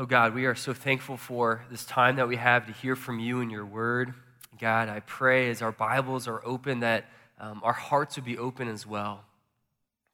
Oh 0.00 0.06
God, 0.06 0.32
we 0.32 0.46
are 0.46 0.54
so 0.54 0.72
thankful 0.72 1.16
for 1.16 1.64
this 1.72 1.84
time 1.84 2.14
that 2.16 2.28
we 2.28 2.36
have 2.36 2.66
to 2.66 2.72
hear 2.72 2.94
from 2.94 3.18
you 3.18 3.40
and 3.40 3.50
your 3.50 3.66
word. 3.66 4.14
God, 4.56 4.88
I 4.88 5.00
pray 5.00 5.50
as 5.50 5.60
our 5.60 5.72
Bibles 5.72 6.28
are 6.28 6.40
open 6.46 6.78
that 6.80 7.06
um, 7.40 7.60
our 7.64 7.72
hearts 7.72 8.14
would 8.14 8.24
be 8.24 8.38
open 8.38 8.68
as 8.68 8.86
well. 8.86 9.24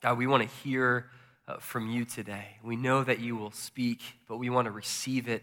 God, 0.01 0.17
we 0.17 0.27
want 0.27 0.43
to 0.43 0.49
hear 0.63 1.11
uh, 1.47 1.59
from 1.59 1.91
you 1.91 2.07
today. 2.07 2.57
We 2.65 2.77
know 2.77 3.05
that 3.05 3.19
you 3.19 3.37
will 3.37 3.51
speak, 3.51 4.01
but 4.27 4.39
we 4.39 4.49
want 4.49 4.65
to 4.65 4.71
receive 4.71 5.29
it 5.29 5.43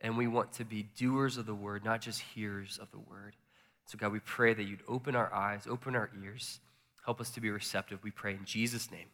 and 0.00 0.16
we 0.16 0.26
want 0.26 0.54
to 0.54 0.64
be 0.64 0.84
doers 0.96 1.36
of 1.36 1.44
the 1.44 1.54
word, 1.54 1.84
not 1.84 2.00
just 2.00 2.22
hearers 2.22 2.78
of 2.80 2.90
the 2.92 2.98
word. 2.98 3.36
So, 3.84 3.98
God, 3.98 4.10
we 4.10 4.20
pray 4.20 4.54
that 4.54 4.62
you'd 4.62 4.80
open 4.88 5.14
our 5.14 5.30
eyes, 5.34 5.66
open 5.68 5.94
our 5.96 6.08
ears, 6.24 6.60
help 7.04 7.20
us 7.20 7.28
to 7.32 7.42
be 7.42 7.50
receptive. 7.50 8.02
We 8.02 8.10
pray 8.10 8.32
in 8.32 8.46
Jesus' 8.46 8.90
name. 8.90 9.08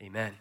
Amen. 0.00 0.34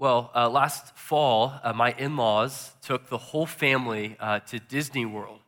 Well, 0.00 0.30
uh, 0.34 0.48
last 0.48 0.96
fall, 0.96 1.60
uh, 1.62 1.74
my 1.74 1.92
in 1.92 2.16
laws 2.16 2.72
took 2.80 3.10
the 3.10 3.18
whole 3.18 3.44
family 3.44 4.16
uh, 4.18 4.40
to 4.46 4.58
Disney 4.58 5.04
World. 5.04 5.40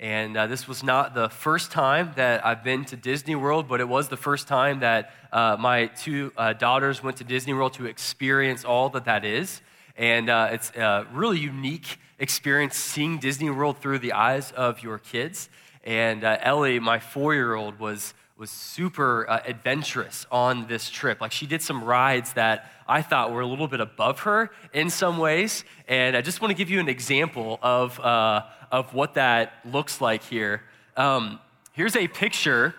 And 0.00 0.34
uh, 0.34 0.46
this 0.46 0.66
was 0.66 0.82
not 0.82 1.14
the 1.14 1.28
first 1.28 1.70
time 1.70 2.12
that 2.16 2.42
I've 2.42 2.64
been 2.64 2.86
to 2.86 2.96
Disney 2.96 3.34
World, 3.34 3.68
but 3.68 3.82
it 3.82 3.84
was 3.86 4.08
the 4.08 4.16
first 4.16 4.48
time 4.48 4.80
that 4.80 5.12
uh, 5.30 5.58
my 5.60 5.88
two 5.88 6.32
uh, 6.38 6.54
daughters 6.54 7.02
went 7.02 7.18
to 7.18 7.24
Disney 7.24 7.52
World 7.52 7.74
to 7.74 7.84
experience 7.84 8.64
all 8.64 8.88
that 8.88 9.04
that 9.04 9.26
is. 9.26 9.60
And 9.94 10.30
it's 10.30 10.70
a 10.70 11.06
really 11.12 11.40
unique 11.40 11.98
experience 12.18 12.76
seeing 12.76 13.18
Disney 13.18 13.50
World 13.50 13.76
through 13.76 13.98
the 13.98 14.14
eyes 14.14 14.52
of 14.52 14.82
your 14.82 14.96
kids. 14.96 15.50
And 15.84 16.24
Ellie, 16.24 16.80
my 16.80 16.98
four 16.98 17.34
year 17.34 17.54
old, 17.54 17.78
was 17.78 18.14
was 18.38 18.50
super 18.52 19.28
uh, 19.28 19.40
adventurous 19.44 20.24
on 20.30 20.68
this 20.68 20.88
trip. 20.88 21.20
Like 21.20 21.32
she 21.32 21.44
did 21.44 21.60
some 21.60 21.82
rides 21.82 22.34
that 22.34 22.70
I 22.86 23.02
thought 23.02 23.32
were 23.32 23.40
a 23.40 23.46
little 23.46 23.66
bit 23.66 23.80
above 23.80 24.20
her 24.20 24.50
in 24.72 24.90
some 24.90 25.18
ways. 25.18 25.64
And 25.88 26.16
I 26.16 26.20
just 26.20 26.40
want 26.40 26.52
to 26.52 26.54
give 26.54 26.70
you 26.70 26.78
an 26.78 26.88
example 26.88 27.58
of, 27.62 27.98
uh, 27.98 28.42
of 28.70 28.94
what 28.94 29.14
that 29.14 29.54
looks 29.64 30.00
like 30.00 30.22
here. 30.22 30.62
Um, 30.96 31.40
here's 31.72 31.96
a 31.96 32.06
picture 32.06 32.76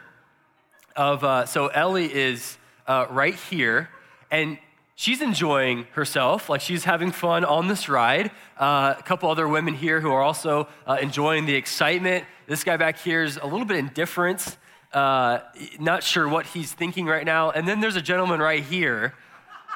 of, 0.96 1.26
uh, 1.26 1.46
so 1.46 1.68
Ellie 1.68 2.14
is 2.14 2.58
uh, 2.88 3.08
right 3.10 3.36
here, 3.36 3.90
and 4.32 4.58
she's 4.96 5.22
enjoying 5.22 5.88
herself, 5.92 6.50
like 6.50 6.62
she's 6.62 6.86
having 6.86 7.12
fun 7.12 7.44
on 7.44 7.68
this 7.68 7.90
ride. 7.90 8.32
Uh, 8.58 8.96
a 8.98 9.04
couple 9.04 9.30
other 9.30 9.48
women 9.48 9.74
here 9.74 10.00
who 10.00 10.10
are 10.10 10.22
also 10.22 10.70
uh, 10.88 10.98
enjoying 11.02 11.46
the 11.46 11.56
excitement. 11.56 12.24
This 12.48 12.64
guy 12.64 12.78
back 12.78 12.98
here 12.98 13.24
is 13.24 13.36
a 13.36 13.46
little 13.46 13.66
bit 13.66 13.76
indifferent 13.76 14.58
uh, 14.94 15.40
not 15.80 16.04
sure 16.04 16.28
what 16.28 16.48
he's 16.48 16.74
thinking 16.74 17.06
right 17.06 17.26
now. 17.26 17.52
And 17.52 17.68
then 17.68 17.80
there's 17.80 17.96
a 17.96 18.02
gentleman 18.02 18.40
right 18.40 18.64
here 18.64 19.14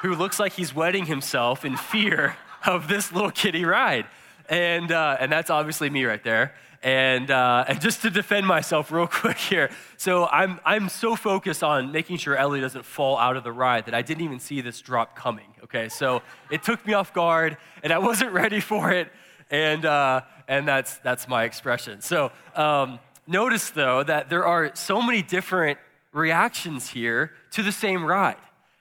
who 0.02 0.14
looks 0.14 0.38
like 0.38 0.52
he's 0.52 0.74
wetting 0.74 1.06
himself 1.06 1.64
in 1.64 1.76
fear 1.76 2.36
of 2.66 2.88
this 2.88 3.12
little 3.12 3.30
kitty 3.30 3.64
ride. 3.64 4.06
And, 4.48 4.90
uh, 4.90 5.16
and 5.20 5.30
that's 5.30 5.50
obviously 5.50 5.88
me 5.88 6.04
right 6.04 6.22
there. 6.22 6.54
And, 6.82 7.30
uh, 7.30 7.64
and 7.66 7.80
just 7.80 8.02
to 8.02 8.10
defend 8.10 8.46
myself 8.46 8.92
real 8.92 9.06
quick 9.10 9.38
here. 9.38 9.70
So 9.96 10.26
I'm, 10.26 10.60
I'm 10.64 10.88
so 10.88 11.16
focused 11.16 11.62
on 11.62 11.92
making 11.92 12.18
sure 12.18 12.36
Ellie 12.36 12.60
doesn't 12.60 12.84
fall 12.84 13.16
out 13.16 13.36
of 13.36 13.44
the 13.44 13.52
ride 13.52 13.86
that 13.86 13.94
I 13.94 14.02
didn't 14.02 14.22
even 14.22 14.40
see 14.40 14.60
this 14.60 14.80
drop 14.80 15.16
coming. 15.16 15.46
Okay, 15.64 15.88
so 15.88 16.22
it 16.50 16.62
took 16.62 16.86
me 16.86 16.92
off 16.92 17.14
guard 17.14 17.56
and 17.82 17.92
I 17.92 17.98
wasn't 17.98 18.32
ready 18.42 18.60
for 18.60 18.90
it. 18.90 19.10
And, 19.50 19.84
uh, 19.84 20.22
and 20.48 20.68
that's, 20.68 20.98
that's 20.98 21.28
my 21.28 21.44
expression. 21.44 22.00
So, 22.00 22.32
um, 22.54 22.98
Notice, 23.26 23.70
though, 23.70 24.02
that 24.02 24.28
there 24.28 24.44
are 24.44 24.74
so 24.74 25.00
many 25.00 25.22
different 25.22 25.78
reactions 26.12 26.90
here 26.90 27.32
to 27.52 27.62
the 27.62 27.72
same 27.72 28.04
ride. 28.04 28.36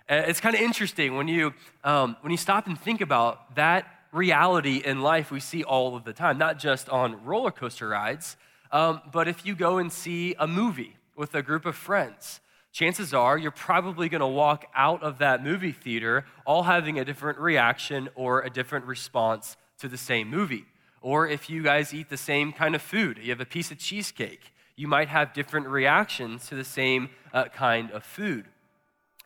Uh, 0.09 0.15
it's 0.27 0.41
kind 0.41 0.53
of 0.53 0.61
interesting 0.61 1.15
when 1.15 1.29
you, 1.29 1.53
um, 1.85 2.17
when 2.21 2.31
you 2.31 2.37
stop 2.37 2.67
and 2.67 2.77
think 2.77 2.99
about 2.99 3.55
that 3.55 3.87
reality 4.11 4.81
in 4.83 5.01
life 5.01 5.31
we 5.31 5.39
see 5.39 5.63
all 5.63 5.95
of 5.95 6.03
the 6.03 6.13
time, 6.13 6.37
not 6.37 6.59
just 6.59 6.89
on 6.89 7.23
roller 7.23 7.51
coaster 7.51 7.87
rides, 7.87 8.35
um, 8.71 9.01
but 9.11 9.27
if 9.27 9.45
you 9.45 9.55
go 9.55 9.77
and 9.77 9.91
see 9.91 10.35
a 10.37 10.47
movie 10.47 10.97
with 11.15 11.33
a 11.35 11.41
group 11.41 11.65
of 11.65 11.75
friends, 11.75 12.41
chances 12.73 13.13
are 13.13 13.37
you're 13.37 13.51
probably 13.51 14.09
going 14.09 14.21
to 14.21 14.27
walk 14.27 14.65
out 14.75 15.01
of 15.01 15.19
that 15.19 15.43
movie 15.43 15.71
theater 15.71 16.25
all 16.45 16.63
having 16.63 16.99
a 16.99 17.05
different 17.05 17.39
reaction 17.39 18.09
or 18.15 18.41
a 18.41 18.49
different 18.49 18.85
response 18.85 19.55
to 19.79 19.87
the 19.87 19.97
same 19.97 20.29
movie. 20.29 20.65
Or 21.03 21.27
if 21.27 21.49
you 21.49 21.61
guys 21.61 21.93
eat 21.93 22.09
the 22.09 22.17
same 22.17 22.53
kind 22.53 22.73
of 22.73 22.81
food, 22.81 23.19
you 23.21 23.29
have 23.29 23.41
a 23.41 23.45
piece 23.45 23.71
of 23.71 23.77
cheesecake, 23.77 24.53
you 24.77 24.87
might 24.87 25.09
have 25.09 25.33
different 25.33 25.67
reactions 25.67 26.47
to 26.47 26.55
the 26.55 26.63
same 26.63 27.09
uh, 27.33 27.45
kind 27.45 27.91
of 27.91 28.03
food. 28.03 28.45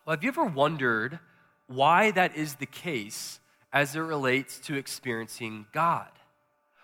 Well, 0.04 0.16
have 0.16 0.24
you 0.24 0.30
ever 0.30 0.44
wondered 0.44 1.20
why 1.68 2.10
that 2.12 2.36
is 2.36 2.56
the 2.56 2.66
case 2.66 3.40
as 3.72 3.96
it 3.96 4.00
relates 4.00 4.58
to 4.62 4.76
experiencing 4.76 5.68
God? 5.72 6.10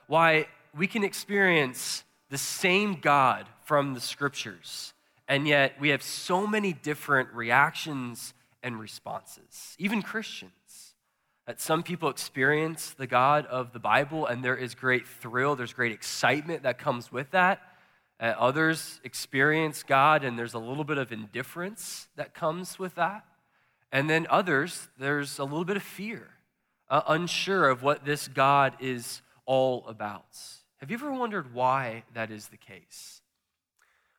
Why 0.06 0.46
we 0.78 0.86
can 0.86 1.04
experience 1.04 2.04
the 2.30 2.38
same 2.38 3.00
God 3.02 3.48
from 3.66 3.96
the 3.96 4.00
scriptures, 4.00 4.94
and 5.28 5.48
yet 5.48 5.74
we 5.80 5.90
have 5.90 6.04
so 6.04 6.46
many 6.46 6.72
different 6.72 7.34
reactions 7.34 8.36
and 8.62 8.80
responses, 8.80 9.76
even 9.80 10.04
Christians. 10.04 10.52
That 11.46 11.60
some 11.60 11.84
people 11.84 12.10
experience 12.10 12.96
the 12.98 13.08
God 13.08 13.46
of 13.48 13.74
the 13.74 13.80
Bible 13.80 14.26
and 14.26 14.44
there 14.44 14.56
is 14.56 14.76
great 14.76 15.06
thrill, 15.06 15.56
there's 15.56 15.74
great 15.74 15.92
excitement 15.92 16.64
that 16.64 16.78
comes 16.78 17.12
with 17.12 17.32
that. 17.32 17.62
Uh, 18.20 18.34
others 18.38 19.02
experience 19.04 19.84
God 19.84 20.24
and 20.24 20.40
there's 20.40 20.54
a 20.54 20.60
little 20.60 20.86
bit 20.86 20.98
of 20.98 21.12
indifference 21.12 22.08
that 22.16 22.34
comes 22.34 22.80
with 22.80 22.96
that. 22.96 23.26
And 23.92 24.10
then 24.10 24.26
others, 24.30 24.88
there's 24.98 25.38
a 25.38 25.44
little 25.44 25.66
bit 25.66 25.76
of 25.76 25.84
fear, 25.84 26.30
uh, 26.90 27.02
unsure 27.08 27.70
of 27.70 27.84
what 27.84 28.06
this 28.06 28.28
God 28.28 28.76
is 28.80 29.22
all 29.46 29.86
about. 29.88 30.26
Have 30.78 30.90
you 30.90 30.98
ever 30.98 31.12
wondered 31.12 31.54
why 31.54 32.04
that 32.14 32.32
is 32.32 32.48
the 32.48 32.58
case? 32.58 33.22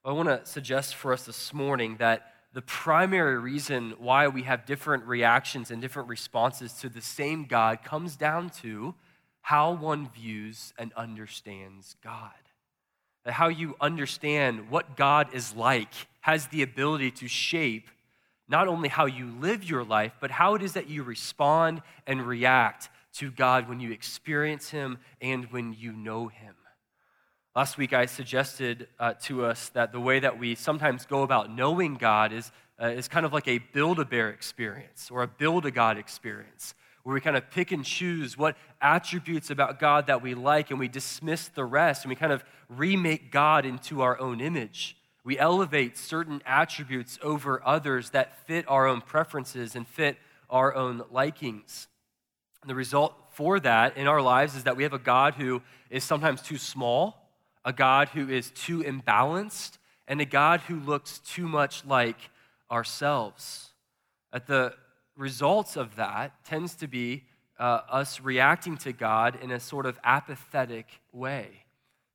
Well, 0.05 0.15
I 0.15 0.17
want 0.17 0.29
to 0.29 0.45
suggest 0.45 0.95
for 0.95 1.15
us 1.15 1.25
this 1.25 1.55
morning 1.55 1.97
that 1.99 2.34
the 2.55 2.63
primary 2.63 3.37
reason 3.37 3.95
why 3.99 4.29
we 4.29 4.43
have 4.45 4.65
different 4.65 5.05
reactions 5.05 5.73
and 5.73 5.83
different 5.83 6.09
responses 6.09 6.73
to 6.75 6.89
the 6.89 7.01
same 7.01 7.47
God 7.47 7.83
comes 7.83 8.15
down 8.15 8.51
to 8.63 8.95
how 9.43 9.73
one 9.73 10.09
views 10.09 10.73
and 10.79 10.93
understands 10.93 11.97
God. 12.03 12.31
How 13.27 13.49
you 13.49 13.75
understand 13.81 14.71
what 14.71 14.97
God 14.97 15.35
is 15.35 15.55
like 15.55 15.93
has 16.21 16.47
the 16.47 16.63
ability 16.63 17.11
to 17.11 17.29
shape 17.29 17.89
not 18.49 18.69
only 18.69 18.89
how 18.89 19.07
you 19.07 19.27
live 19.41 19.65
your 19.65 19.83
life, 19.83 20.13
but 20.21 20.31
how 20.31 20.55
it 20.55 20.63
is 20.63 20.75
that 20.75 20.89
you 20.89 21.03
respond 21.03 21.83
and 22.07 22.25
react 22.25 22.89
to 23.15 23.31
God 23.31 23.69
when 23.69 23.81
you 23.81 23.91
experience 23.91 24.71
Him 24.71 24.99
and 25.21 25.47
when 25.47 25.73
you 25.73 25.93
know 25.93 26.29
Him. 26.29 26.55
Last 27.57 27.79
week, 27.79 27.93
I 27.93 28.07
suggested 28.07 28.89
uh, 28.99 29.15
to 29.23 29.45
us 29.45 29.69
that 29.75 29.93
the 29.93 30.01
way 30.01 30.19
that 30.19 30.41
we 30.41 30.57
sometimes 30.57 31.07
go 31.07 31.23
about 31.23 31.55
knowing 31.55 31.95
God 31.95 32.33
is, 32.33 32.51
uh, 32.83 32.87
is 32.87 33.07
kind 33.07 33.25
of 33.25 33.33
like 33.33 33.47
a 33.47 33.59
build 33.59 34.01
a 34.01 34.05
bear 34.05 34.31
experience 34.31 35.09
or 35.09 35.23
a 35.23 35.29
build 35.29 35.65
a 35.65 35.71
God 35.71 35.97
experience, 35.97 36.75
where 37.05 37.15
we 37.15 37.21
kind 37.21 37.37
of 37.37 37.49
pick 37.53 37.71
and 37.71 37.85
choose 37.85 38.37
what 38.37 38.57
attributes 38.81 39.51
about 39.51 39.79
God 39.79 40.09
that 40.09 40.21
we 40.21 40.35
like 40.35 40.73
and 40.73 40.81
we 40.81 40.89
dismiss 40.89 41.47
the 41.47 41.65
rest 41.65 42.03
and 42.03 42.11
we 42.11 42.17
kind 42.17 42.33
of 42.33 42.43
remake 42.69 43.31
God 43.31 43.65
into 43.65 44.03
our 44.03 44.19
own 44.19 44.41
image. 44.41 44.97
We 45.23 45.39
elevate 45.39 45.97
certain 45.97 46.43
attributes 46.45 47.21
over 47.23 47.65
others 47.65 48.11
that 48.11 48.45
fit 48.49 48.65
our 48.67 48.89
own 48.89 49.01
preferences 49.01 49.77
and 49.77 49.87
fit 49.87 50.17
our 50.51 50.75
own 50.75 51.05
likings. 51.13 51.87
And 52.63 52.69
the 52.69 52.75
result 52.75 53.15
for 53.31 53.61
that 53.61 53.97
in 53.97 54.09
our 54.09 54.21
lives 54.21 54.57
is 54.57 54.65
that 54.65 54.77
we 54.77 54.83
have 54.83 54.93
a 54.93 54.99
God 54.99 55.35
who 55.35 55.63
is 55.89 56.03
sometimes 56.03 56.43
too 56.43 56.59
small 56.59 57.21
a 57.65 57.73
God 57.73 58.11
who 58.11 58.29
is 58.29 58.51
too 58.51 58.83
imbalanced, 58.83 59.79
and 60.07 60.21
a 60.21 60.27
God 60.27 60.61
who 60.61 60.79
looks 60.81 61.19
too 61.21 61.49
much 61.49 61.85
like 61.85 62.31
ourselves. 62.71 63.71
At 64.33 64.47
the 64.47 64.75
results 65.17 65.77
of 65.77 65.97
that 65.97 66.45
tends 66.45 66.75
to 66.77 66.87
be 66.87 67.25
uh, 67.59 67.81
us 67.89 68.21
reacting 68.21 68.77
to 68.79 68.93
God 68.93 69.39
in 69.41 69.51
a 69.51 69.61
sort 69.61 69.87
of 69.87 69.99
apathetic 70.05 70.87
way. 71.13 71.49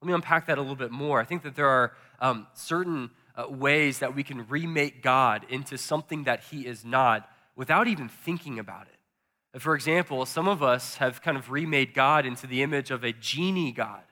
Let 0.01 0.07
me 0.07 0.13
unpack 0.13 0.47
that 0.47 0.57
a 0.57 0.61
little 0.61 0.75
bit 0.75 0.91
more. 0.91 1.19
I 1.19 1.25
think 1.25 1.43
that 1.43 1.55
there 1.55 1.67
are 1.67 1.93
um, 2.19 2.47
certain 2.53 3.09
uh, 3.35 3.49
ways 3.49 3.99
that 3.99 4.15
we 4.15 4.23
can 4.23 4.47
remake 4.47 5.01
God 5.01 5.45
into 5.49 5.77
something 5.77 6.25
that 6.25 6.43
He 6.51 6.65
is 6.67 6.85
not 6.85 7.29
without 7.55 7.87
even 7.87 8.07
thinking 8.07 8.59
about 8.59 8.87
it. 8.87 9.59
For 9.59 9.73
example, 9.73 10.25
some 10.25 10.47
of 10.47 10.61
us 10.61 10.97
have 10.97 11.21
kind 11.21 11.35
of 11.35 11.49
remade 11.49 11.93
God 11.93 12.25
into 12.25 12.45
the 12.45 12.61
image 12.61 12.91
of 12.91 13.03
a 13.03 13.11
genie 13.11 13.71
God 13.71 14.03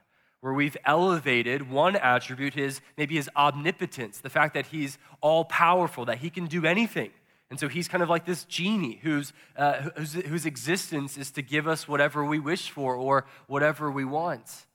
where 0.42 0.54
we've 0.54 0.78
elevated 0.86 1.70
one 1.70 1.96
attribute, 1.96 2.54
his 2.54 2.82
maybe 2.98 3.16
his 3.16 3.30
omnipotence, 3.36 4.20
the 4.20 4.30
fact 4.30 4.54
that 4.54 4.68
he's 4.68 4.98
all 5.22 5.46
powerful, 5.46 6.06
that 6.06 6.20
he 6.20 6.30
can 6.30 6.46
do 6.46 6.66
anything. 6.66 7.12
And 7.50 7.60
so 7.60 7.70
he's 7.70 7.88
kind 7.88 8.04
of 8.04 8.10
like 8.10 8.26
this 8.26 8.44
genie 8.44 9.00
whose, 9.02 9.32
uh, 9.56 9.90
whose, 9.96 10.14
whose 10.14 10.46
existence 10.46 11.18
is 11.18 11.32
to 11.32 11.42
give 11.42 11.68
us 11.68 11.88
whatever 11.88 12.26
we 12.26 12.40
wish 12.40 12.70
for 12.70 12.96
or 12.96 13.26
whatever 13.48 13.90
we 13.90 14.04
want. 14.04 14.66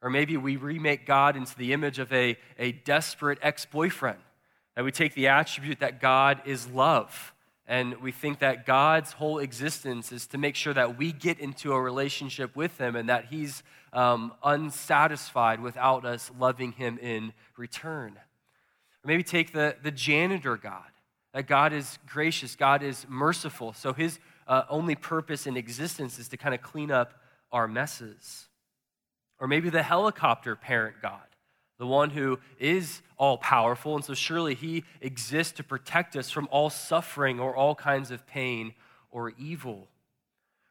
Or 0.00 0.10
maybe 0.10 0.36
we 0.36 0.56
remake 0.56 1.06
God 1.06 1.36
into 1.36 1.56
the 1.56 1.72
image 1.72 1.98
of 1.98 2.12
a, 2.12 2.36
a 2.58 2.72
desperate 2.72 3.38
ex 3.42 3.66
boyfriend. 3.66 4.18
That 4.74 4.84
we 4.84 4.90
take 4.90 5.14
the 5.14 5.28
attribute 5.28 5.80
that 5.80 6.00
God 6.00 6.42
is 6.46 6.66
love, 6.66 7.33
And 7.66 7.96
we 8.02 8.12
think 8.12 8.40
that 8.40 8.66
God's 8.66 9.12
whole 9.12 9.38
existence 9.38 10.12
is 10.12 10.26
to 10.28 10.38
make 10.38 10.54
sure 10.54 10.74
that 10.74 10.98
we 10.98 11.12
get 11.12 11.38
into 11.38 11.72
a 11.72 11.80
relationship 11.80 12.54
with 12.54 12.76
Him 12.78 12.94
and 12.94 13.08
that 13.08 13.26
He's 13.26 13.62
um, 13.92 14.34
unsatisfied 14.42 15.60
without 15.60 16.04
us 16.04 16.30
loving 16.38 16.72
Him 16.72 16.98
in 16.98 17.32
return. 17.56 18.12
Or 18.12 19.06
maybe 19.06 19.22
take 19.22 19.52
the, 19.52 19.76
the 19.82 19.90
janitor 19.90 20.56
God, 20.56 20.82
that 21.32 21.46
God 21.46 21.72
is 21.72 21.98
gracious, 22.06 22.54
God 22.54 22.82
is 22.82 23.06
merciful. 23.08 23.72
So 23.72 23.94
His 23.94 24.18
uh, 24.46 24.64
only 24.68 24.94
purpose 24.94 25.46
in 25.46 25.56
existence 25.56 26.18
is 26.18 26.28
to 26.28 26.36
kind 26.36 26.54
of 26.54 26.60
clean 26.60 26.90
up 26.90 27.14
our 27.50 27.66
messes. 27.66 28.48
Or 29.40 29.48
maybe 29.48 29.70
the 29.70 29.82
helicopter 29.82 30.54
parent 30.54 30.96
God, 31.00 31.20
the 31.78 31.86
one 31.86 32.10
who 32.10 32.38
is 32.58 33.02
all 33.16 33.38
powerful, 33.38 33.94
and 33.96 34.04
so 34.04 34.14
surely 34.14 34.54
he 34.54 34.84
exists 35.00 35.52
to 35.54 35.64
protect 35.64 36.16
us 36.16 36.30
from 36.30 36.48
all 36.50 36.70
suffering 36.70 37.40
or 37.40 37.54
all 37.54 37.74
kinds 37.74 38.10
of 38.10 38.26
pain 38.26 38.74
or 39.10 39.32
evil. 39.38 39.88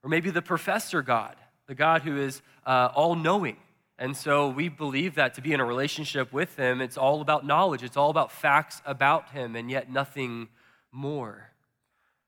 Or 0.03 0.09
maybe 0.09 0.29
the 0.29 0.41
professor 0.41 1.01
God, 1.01 1.35
the 1.67 1.75
God 1.75 2.01
who 2.01 2.17
is 2.17 2.41
uh, 2.65 2.89
all 2.93 3.15
knowing. 3.15 3.57
And 3.97 4.17
so 4.17 4.49
we 4.49 4.69
believe 4.69 5.15
that 5.15 5.35
to 5.35 5.41
be 5.41 5.53
in 5.53 5.59
a 5.59 5.65
relationship 5.65 6.33
with 6.33 6.55
him, 6.55 6.81
it's 6.81 6.97
all 6.97 7.21
about 7.21 7.45
knowledge, 7.45 7.83
it's 7.83 7.97
all 7.97 8.09
about 8.09 8.31
facts 8.31 8.81
about 8.85 9.29
him, 9.29 9.55
and 9.55 9.69
yet 9.69 9.91
nothing 9.91 10.49
more. 10.91 11.51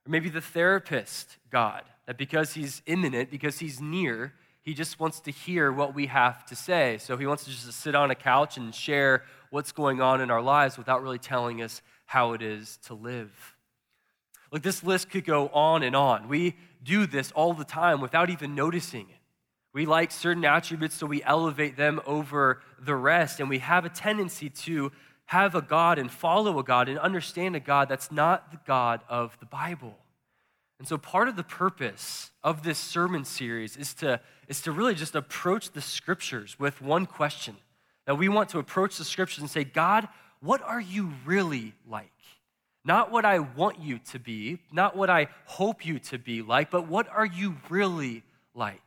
Or 0.06 0.10
maybe 0.10 0.30
the 0.30 0.42
therapist 0.42 1.38
God, 1.51 1.83
that 2.06 2.18
because 2.18 2.54
he's 2.54 2.81
immanent, 2.86 3.31
because 3.31 3.60
he's 3.60 3.81
near, 3.81 4.33
he 4.65 4.73
just 4.73 5.00
wants 5.00 5.19
to 5.21 5.31
hear 5.31 5.71
what 5.71 5.94
we 5.94 6.07
have 6.07 6.44
to 6.47 6.56
say. 6.56 6.97
So 6.97 7.15
he 7.17 7.27
wants 7.27 7.45
to 7.45 7.51
just 7.51 7.71
sit 7.71 7.94
on 7.94 8.09
a 8.09 8.15
couch 8.15 8.57
and 8.57 8.73
share 8.73 9.23
what's 9.51 9.71
going 9.71 10.01
on 10.01 10.21
in 10.21 10.31
our 10.31 10.41
lives 10.41 10.75
without 10.75 11.03
really 11.03 11.19
telling 11.19 11.62
us 11.62 11.83
how 12.07 12.33
it 12.33 12.41
is 12.41 12.77
to 12.88 12.95
live. 12.95 13.56
Like 14.51 14.63
this 14.63 14.83
list 14.83 15.12
could 15.12 15.23
go 15.23 15.50
on 15.50 15.83
and 15.83 15.95
on. 15.95 16.27
We 16.27 16.56
do 16.83 17.06
this 17.06 17.31
all 17.33 17.53
the 17.53 17.63
time 17.63 18.01
without 18.01 18.31
even 18.31 18.56
noticing 18.56 19.01
it. 19.01 19.19
We 19.71 19.85
like 19.85 20.09
certain 20.09 20.45
attributes, 20.45 20.95
so 20.95 21.06
we 21.06 21.21
elevate 21.21 21.75
them 21.77 22.01
over 22.06 22.61
the 22.79 22.95
rest, 22.95 23.39
and 23.41 23.50
we 23.50 23.59
have 23.59 23.83
a 23.83 23.89
tendency 23.89 24.50
to 24.50 24.91
have 25.25 25.53
a 25.53 25.61
God 25.61 26.00
and 26.00 26.09
follow 26.09 26.57
a 26.59 26.63
God 26.63 26.88
and 26.88 26.97
understand 26.97 27.56
a 27.56 27.59
God 27.59 27.89
that's 27.89 28.11
not 28.11 28.51
the 28.51 28.59
God 28.65 29.01
of 29.09 29.38
the 29.39 29.45
Bible. 29.45 29.97
And 30.80 30.88
so, 30.88 30.98
part 30.98 31.27
of 31.27 31.36
the 31.36 31.44
purpose 31.44 32.31
of 32.44 32.63
this 32.63 32.77
sermon 32.77 33.24
series 33.24 33.77
is 33.77 33.94
to, 33.95 34.19
is 34.48 34.62
to 34.62 34.72
really 34.72 34.95
just 34.95 35.16
approach 35.16 35.72
the 35.72 35.81
scriptures 35.81 36.60
with 36.60 36.81
one 36.81 37.06
question. 37.06 37.56
That 38.06 38.16
we 38.16 38.30
want 38.30 38.50
to 38.50 38.60
approach 38.60 38.98
the 38.98 39.06
scriptures 39.06 39.39
and 39.39 39.50
say, 39.50 39.63
God, 39.63 40.07
what 40.42 40.62
are 40.62 40.81
you 40.81 41.12
really 41.25 41.74
like? 41.88 42.12
Not 42.83 43.12
what 43.12 43.25
I 43.25 43.39
want 43.39 43.80
you 43.80 43.98
to 44.12 44.19
be, 44.19 44.60
not 44.72 44.95
what 44.95 45.10
I 45.10 45.30
hope 45.45 45.86
you 45.86 45.98
to 46.00 46.19
be 46.19 46.44
like, 46.44 46.69
but 46.69 46.88
what 46.88 47.10
are 47.10 47.25
you 47.25 47.56
really 47.68 48.21
like? 48.54 48.81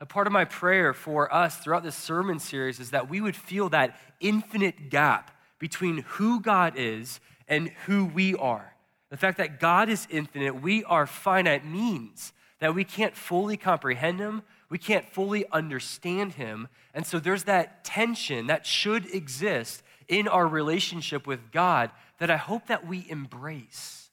A 0.00 0.06
part 0.06 0.28
of 0.28 0.32
my 0.32 0.44
prayer 0.44 0.94
for 0.94 1.32
us 1.34 1.56
throughout 1.56 1.82
this 1.82 1.96
sermon 1.96 2.38
series 2.38 2.78
is 2.78 2.90
that 2.90 3.10
we 3.10 3.20
would 3.20 3.34
feel 3.34 3.68
that 3.70 3.98
infinite 4.20 4.88
gap 4.90 5.32
between 5.58 6.04
who 6.06 6.40
God 6.40 6.74
is 6.76 7.18
and 7.48 7.70
who 7.86 8.04
we 8.04 8.36
are. 8.36 8.72
The 9.10 9.16
fact 9.16 9.38
that 9.38 9.60
God 9.60 9.88
is 9.88 10.06
infinite, 10.10 10.60
we 10.60 10.84
are 10.84 11.06
finite, 11.06 11.64
means 11.64 12.32
that 12.60 12.74
we 12.74 12.84
can't 12.84 13.16
fully 13.16 13.56
comprehend 13.56 14.20
Him, 14.20 14.42
we 14.68 14.78
can't 14.78 15.08
fully 15.08 15.46
understand 15.50 16.34
Him. 16.34 16.68
And 16.92 17.06
so 17.06 17.18
there's 17.18 17.44
that 17.44 17.84
tension 17.84 18.48
that 18.48 18.66
should 18.66 19.06
exist 19.14 19.82
in 20.08 20.28
our 20.28 20.46
relationship 20.46 21.26
with 21.26 21.52
God 21.52 21.90
that 22.18 22.30
I 22.30 22.36
hope 22.36 22.66
that 22.66 22.86
we 22.86 23.06
embrace. 23.08 24.10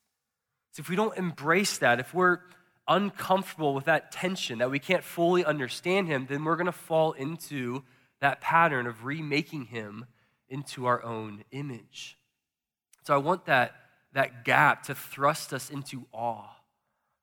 So 0.72 0.82
if 0.82 0.90
we 0.90 0.96
don't 0.96 1.18
embrace 1.18 1.78
that, 1.80 2.00
if 2.00 2.14
we're 2.14 2.40
uncomfortable 2.88 3.74
with 3.74 3.86
that 3.86 4.12
tension, 4.12 4.60
that 4.60 4.70
we 4.70 4.80
can't 4.80 5.04
fully 5.04 5.44
understand 5.44 6.08
Him, 6.08 6.28
then 6.30 6.44
we're 6.44 6.56
going 6.56 6.66
to 6.68 6.72
fall 6.72 7.14
into 7.14 7.84
that 8.22 8.42
pattern 8.42 8.88
of 8.88 9.04
remaking 9.04 9.66
Him 9.66 10.06
into 10.48 10.86
our 10.86 11.04
own 11.04 11.44
image. 11.52 12.18
So 13.04 13.14
I 13.14 13.18
want 13.18 13.46
that 13.46 13.74
that 14.16 14.46
gap 14.46 14.84
to 14.84 14.96
thrust 14.96 15.54
us 15.54 15.70
into 15.70 16.06
awe. 16.14 16.50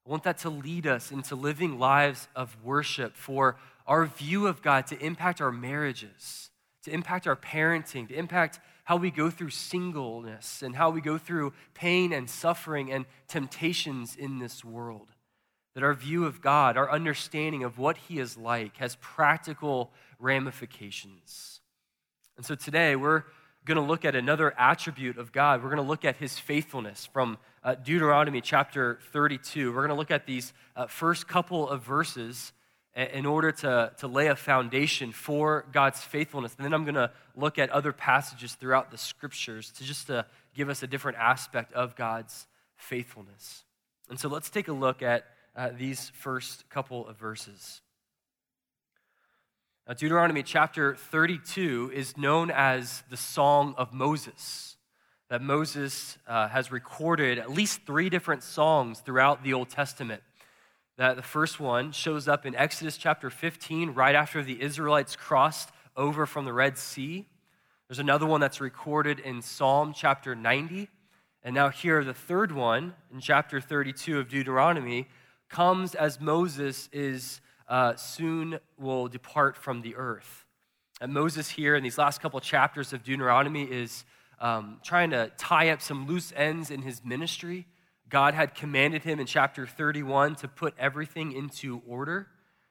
I 0.07 0.11
want 0.11 0.25
that 0.25 0.39
to 0.39 0.51
lead 0.51 0.87
us 0.87 1.11
into 1.11 1.35
living 1.35 1.79
lives 1.79 2.29
of 2.37 2.55
worship 2.63 3.17
for 3.17 3.57
our 3.87 4.05
view 4.05 4.47
of 4.47 4.63
God 4.63 4.87
to 4.89 4.99
impact 4.99 5.41
our 5.41 5.51
marriages, 5.51 6.51
to 6.85 6.91
impact 6.91 7.27
our 7.27 7.35
parenting, 7.35 8.09
to 8.09 8.15
impact 8.15 8.61
how 8.85 8.97
we 8.97 9.11
go 9.11 9.31
through 9.31 9.51
singleness 9.51 10.61
and 10.63 10.77
how 10.77 10.91
we 10.91 11.01
go 11.01 11.17
through 11.17 11.55
pain 11.73 12.13
and 12.13 12.29
suffering 12.29 12.93
and 12.93 13.07
temptations 13.27 14.15
in 14.15 14.39
this 14.39 14.63
world. 14.63 15.09
That 15.75 15.85
our 15.85 15.95
view 15.95 16.27
of 16.27 16.43
God, 16.43 16.77
our 16.77 16.91
understanding 16.91 17.65
of 17.65 17.79
what 17.79 17.97
He 17.97 18.19
is 18.19 18.37
like, 18.37 18.77
has 18.77 18.97
practical 19.01 19.93
ramifications. 20.19 21.61
And 22.37 22.45
so 22.45 22.55
today 22.55 22.97
we're 22.97 23.25
going 23.65 23.77
to 23.77 23.83
look 23.83 24.05
at 24.05 24.15
another 24.15 24.53
attribute 24.59 25.19
of 25.19 25.33
God. 25.33 25.63
We're 25.63 25.69
going 25.71 25.83
to 25.83 25.89
look 25.89 26.05
at 26.05 26.17
his 26.17 26.39
faithfulness 26.39 27.07
from 27.13 27.39
uh, 27.63 27.75
Deuteronomy 27.77 28.41
chapter 28.41 28.99
32. 29.13 29.71
We're 29.71 29.77
going 29.77 29.89
to 29.91 29.95
look 29.95 30.11
at 30.11 30.27
these 30.27 30.53
uh, 30.75 30.87
first 30.87 31.29
couple 31.29 31.69
of 31.69 31.83
verses 31.83 32.53
in 32.95 33.25
order 33.25 33.53
to, 33.53 33.93
to 33.99 34.07
lay 34.07 34.27
a 34.27 34.37
foundation 34.37 35.13
for 35.13 35.65
God's 35.73 36.01
faithfulness. 36.01 36.55
And 36.57 36.65
then 36.65 36.75
I'm 36.75 36.85
going 36.85 36.95
to 36.95 37.11
look 37.35 37.59
at 37.59 37.71
other 37.71 37.93
passages 37.93 38.55
throughout 38.55 38.91
the 38.91 38.99
scriptures 38.99 39.71
to 39.73 39.85
just 39.85 40.09
to 40.09 40.27
give 40.55 40.69
us 40.69 40.83
a 40.83 40.87
different 40.87 41.17
aspect 41.19 41.73
of 41.73 41.97
God's 41.97 42.47
faithfulness. 42.77 43.65
And 44.11 44.21
so 44.21 44.29
let's 44.29 44.51
take 44.51 44.69
a 44.69 44.73
look 44.73 45.03
at 45.03 45.25
uh, 45.57 45.71
these 45.77 46.11
first 46.11 46.69
couple 46.69 47.07
of 47.07 47.17
verses. 47.17 47.81
Now, 49.89 49.95
Deuteronomy 49.95 50.45
chapter 50.45 50.95
32 50.95 51.91
is 51.93 52.17
known 52.17 52.53
as 52.53 53.03
the 53.11 53.17
Song 53.17 53.75
of 53.77 53.93
Moses. 53.93 54.77
That 55.29 55.43
Moses 55.43 56.19
uh, 56.29 56.47
has 56.47 56.71
recorded 56.71 57.37
at 57.41 57.51
least 57.51 57.81
three 57.85 58.09
different 58.09 58.45
songs 58.45 59.01
throughout 59.01 59.43
the 59.43 59.53
Old 59.55 59.71
Testament. 59.71 60.23
That 60.99 61.17
the 61.17 61.23
first 61.23 61.59
one 61.59 61.91
shows 61.91 62.29
up 62.29 62.47
in 62.47 62.55
Exodus 62.55 62.97
chapter 62.97 63.29
15, 63.29 63.91
right 63.91 64.15
after 64.15 64.41
the 64.45 64.63
Israelites 64.63 65.17
crossed 65.17 65.71
over 65.97 66.27
from 66.27 66.45
the 66.45 66.53
Red 66.53 66.79
Sea. 66.79 67.27
There's 67.89 67.99
another 67.99 68.27
one 68.27 68.41
that's 68.41 68.61
recorded 68.61 69.19
in 69.19 69.43
Psalm 69.43 69.95
chapter 69.97 70.37
90. 70.37 70.91
And 71.43 71.57
now, 71.57 71.71
here, 71.71 72.05
the 72.05 72.15
third 72.15 72.53
one 72.53 72.95
in 73.13 73.19
chapter 73.19 73.61
32 73.61 74.21
of 74.21 74.29
Deuteronomy 74.29 75.09
comes 75.49 75.97
as 75.97 76.21
Moses 76.21 76.89
is 76.93 77.41
uh, 77.73 77.97
soon 77.97 78.59
will 78.79 79.09
depart 79.09 79.57
from 79.57 79.81
the 79.81 79.97
earth. 79.97 80.45
And 81.01 81.11
Moses, 81.11 81.49
here 81.49 81.75
in 81.75 81.83
these 81.83 81.97
last 81.97 82.21
couple 82.21 82.39
chapters 82.39 82.93
of 82.93 83.03
Deuteronomy, 83.03 83.63
is 83.63 84.05
um, 84.43 84.79
trying 84.85 85.09
to 85.11 85.33
tie 85.39 85.71
up 85.71 85.81
some 85.81 86.07
loose 86.07 86.35
ends 86.37 86.71
in 86.71 86.83
his 86.83 87.03
ministry. 87.03 87.67
God 88.11 88.35
had 88.35 88.55
commanded 88.55 89.05
him 89.05 89.19
in 89.19 89.27
chapter 89.27 89.67
31 89.67 90.35
to 90.37 90.49
put 90.49 90.75
everything 90.79 91.33
into 91.33 91.81
order. 91.87 92.29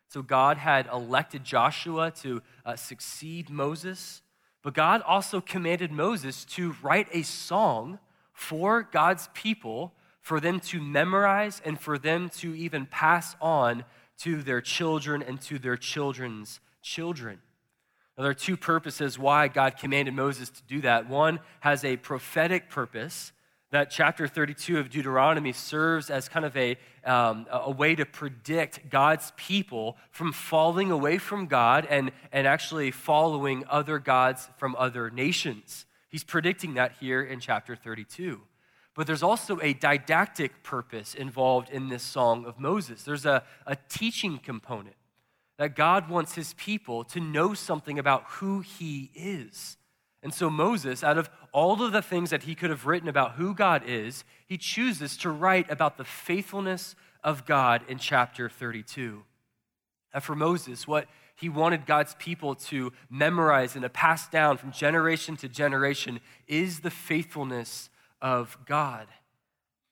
So 0.08 0.22
God 0.22 0.58
had 0.58 0.86
elected 0.94 1.44
Joshua 1.44 2.12
to 2.22 2.44
uh, 2.64 2.76
succeed 2.76 3.50
Moses. 3.50 4.22
But 4.62 4.76
God 4.76 5.02
also 5.02 5.42
commanded 5.42 5.92
Moses 5.92 6.46
to 6.46 6.76
write 6.84 7.08
a 7.12 7.24
song 7.24 7.98
for 8.34 8.84
God's 8.84 9.30
people, 9.34 9.94
for 10.20 10.40
them 10.40 10.60
to 10.60 10.80
memorize 10.80 11.60
and 11.66 11.82
for 11.82 11.98
them 11.98 12.30
to 12.38 12.54
even 12.54 12.86
pass 12.86 13.36
on 13.42 13.84
to 14.24 14.42
their 14.42 14.62
children 14.62 15.24
and 15.24 15.42
to 15.42 15.58
their 15.58 15.78
children's 15.78 16.60
children. 16.82 17.40
Now, 18.18 18.24
there 18.24 18.32
are 18.32 18.36
two 18.36 18.58
purposes 18.58 19.18
why 19.18 19.48
God 19.48 19.78
commanded 19.78 20.14
Moses 20.14 20.50
to 20.50 20.64
do 20.64 20.82
that. 20.82 21.10
One 21.10 21.40
has 21.62 21.84
a 21.84 21.98
prophetic 21.98 22.70
purpose, 22.70 23.32
that 23.72 23.90
chapter 23.90 24.28
32 24.28 24.80
of 24.80 24.90
Deuteronomy 24.90 25.54
serves 25.54 26.10
as 26.10 26.28
kind 26.28 26.46
of 26.46 26.56
a, 26.58 26.78
um, 27.06 27.48
a 27.50 27.72
way 27.72 27.96
to 27.96 28.06
predict 28.06 28.90
God's 28.90 29.32
people 29.38 29.96
from 30.12 30.34
falling 30.34 30.92
away 30.92 31.18
from 31.18 31.48
God 31.48 31.88
and, 31.90 32.12
and 32.34 32.46
actually 32.46 32.92
following 32.92 33.64
other 33.70 33.98
gods 33.98 34.50
from 34.58 34.76
other 34.78 35.10
nations. 35.10 35.86
He's 36.10 36.26
predicting 36.26 36.74
that 36.74 36.92
here 37.00 37.24
in 37.24 37.40
chapter 37.40 37.76
32. 37.76 38.42
But 38.94 39.08
there's 39.08 39.24
also 39.24 39.60
a 39.62 39.74
didactic 39.74 40.64
purpose 40.64 41.14
involved 41.16 41.70
in 41.70 41.88
this 41.90 42.04
song 42.04 42.46
of 42.46 42.60
Moses. 42.60 43.04
There's 43.04 43.26
a, 43.26 43.44
a 43.66 43.78
teaching 43.90 44.38
component 44.38 44.96
that 45.58 45.76
God 45.76 46.10
wants 46.10 46.36
his 46.36 46.54
people 46.56 47.04
to 47.06 47.20
know 47.20 47.54
something 47.54 48.00
about 48.00 48.24
who 48.28 48.62
he 48.62 49.12
is. 49.14 49.78
And 50.24 50.34
so, 50.34 50.50
Moses, 50.50 51.04
out 51.04 51.18
of 51.18 51.30
all 51.52 51.82
of 51.84 51.92
the 51.92 52.02
things 52.02 52.32
that 52.32 52.44
he 52.44 52.56
could 52.56 52.70
have 52.70 52.86
written 52.86 53.08
about 53.08 53.34
who 53.34 53.54
God 53.54 53.84
is, 53.86 54.24
he 54.46 54.58
chooses 54.58 55.16
to 55.18 55.30
write 55.30 55.70
about 55.72 55.98
the 55.98 56.04
faithfulness 56.04 56.96
of 57.24 57.46
God 57.46 57.84
in 57.88 57.98
chapter 57.98 58.50
32. 58.50 59.24
And 60.14 60.24
for 60.24 60.36
Moses, 60.36 60.88
what 60.88 61.08
he 61.36 61.48
wanted 61.48 61.86
God's 61.86 62.16
people 62.16 62.56
to 62.56 62.92
memorize 63.10 63.76
and 63.76 63.84
to 63.84 63.90
pass 63.90 64.28
down 64.28 64.58
from 64.58 64.72
generation 64.72 65.38
to 65.38 65.48
generation 65.48 66.20
is 66.48 66.80
the 66.80 66.92
faithfulness 66.92 67.91
of 68.22 68.58
God. 68.66 69.08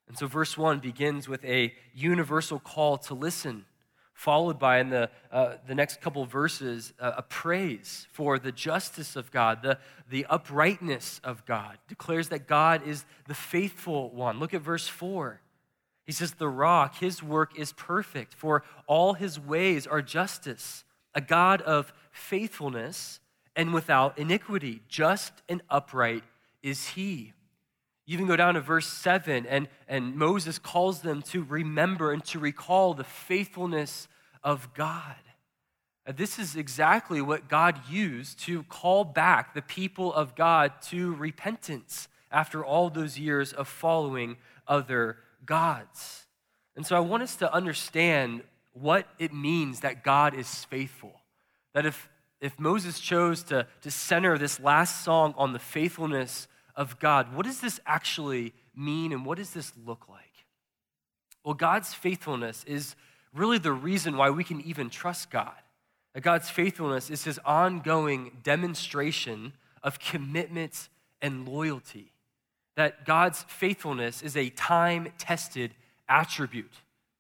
And 0.07 0.17
so, 0.17 0.27
verse 0.27 0.57
1 0.57 0.79
begins 0.79 1.27
with 1.27 1.45
a 1.45 1.73
universal 1.93 2.59
call 2.59 2.97
to 2.97 3.13
listen, 3.13 3.65
followed 4.13 4.57
by, 4.57 4.79
in 4.79 4.89
the, 4.89 5.09
uh, 5.31 5.55
the 5.67 5.75
next 5.75 6.01
couple 6.01 6.25
verses, 6.25 6.93
uh, 6.99 7.13
a 7.17 7.21
praise 7.21 8.07
for 8.11 8.39
the 8.39 8.51
justice 8.51 9.15
of 9.15 9.31
God, 9.31 9.61
the, 9.61 9.77
the 10.09 10.25
uprightness 10.25 11.21
of 11.23 11.45
God, 11.45 11.77
declares 11.87 12.29
that 12.29 12.47
God 12.47 12.85
is 12.87 13.05
the 13.27 13.35
faithful 13.35 14.09
one. 14.09 14.39
Look 14.39 14.53
at 14.53 14.61
verse 14.61 14.87
4. 14.87 15.41
He 16.05 16.11
says, 16.11 16.33
The 16.33 16.49
rock, 16.49 16.95
his 16.95 17.21
work 17.21 17.57
is 17.57 17.71
perfect, 17.71 18.33
for 18.33 18.63
all 18.87 19.13
his 19.13 19.39
ways 19.39 19.85
are 19.85 20.01
justice, 20.01 20.83
a 21.13 21.21
God 21.21 21.61
of 21.61 21.93
faithfulness 22.11 23.19
and 23.55 23.75
without 23.75 24.17
iniquity. 24.17 24.81
Just 24.87 25.33
and 25.47 25.61
upright 25.69 26.23
is 26.63 26.87
he. 26.89 27.33
You 28.09 28.13
even 28.13 28.25
go 28.25 28.35
down 28.35 28.55
to 28.55 28.61
verse 28.61 28.87
7, 28.87 29.45
and, 29.45 29.67
and 29.87 30.15
Moses 30.15 30.57
calls 30.57 31.01
them 31.01 31.21
to 31.27 31.43
remember 31.43 32.11
and 32.11 32.25
to 32.25 32.39
recall 32.39 32.95
the 32.95 33.03
faithfulness 33.03 34.07
of 34.43 34.73
God. 34.73 35.13
This 36.15 36.39
is 36.39 36.55
exactly 36.55 37.21
what 37.21 37.47
God 37.47 37.79
used 37.87 38.39
to 38.45 38.63
call 38.63 39.03
back 39.03 39.53
the 39.53 39.61
people 39.61 40.11
of 40.11 40.33
God 40.33 40.71
to 40.87 41.13
repentance 41.13 42.07
after 42.31 42.65
all 42.65 42.89
those 42.89 43.19
years 43.19 43.53
of 43.53 43.67
following 43.67 44.37
other 44.67 45.17
gods. 45.45 46.25
And 46.75 46.87
so 46.87 46.97
I 46.97 47.01
want 47.01 47.21
us 47.21 47.35
to 47.35 47.53
understand 47.53 48.41
what 48.73 49.07
it 49.19 49.35
means 49.35 49.81
that 49.81 50.03
God 50.03 50.33
is 50.33 50.65
faithful. 50.65 51.21
That 51.75 51.85
if, 51.85 52.09
if 52.41 52.59
Moses 52.59 52.99
chose 52.99 53.43
to, 53.43 53.67
to 53.83 53.91
center 53.91 54.39
this 54.39 54.59
last 54.59 55.03
song 55.03 55.35
on 55.37 55.53
the 55.53 55.59
faithfulness 55.59 56.47
of 56.79 56.97
God, 56.97 57.35
what 57.35 57.45
does 57.45 57.59
this 57.59 57.81
actually 57.85 58.53
mean 58.73 59.11
and 59.11 59.25
what 59.25 59.37
does 59.37 59.51
this 59.51 59.73
look 59.85 60.07
like? 60.07 60.45
Well, 61.43 61.53
God's 61.53 61.93
faithfulness 61.93 62.63
is 62.63 62.95
really 63.33 63.57
the 63.57 63.73
reason 63.73 64.15
why 64.15 64.29
we 64.29 64.45
can 64.45 64.61
even 64.61 64.89
trust 64.89 65.29
God. 65.29 65.51
God's 66.21 66.49
faithfulness 66.49 67.09
is 67.09 67.25
his 67.25 67.37
ongoing 67.45 68.37
demonstration 68.43 69.53
of 69.83 69.99
commitment 69.99 70.87
and 71.21 71.47
loyalty 71.47 72.13
that 72.77 73.05
God's 73.05 73.43
faithfulness 73.49 74.21
is 74.21 74.37
a 74.37 74.49
time 74.51 75.09
tested 75.17 75.75
attribute. 76.07 76.71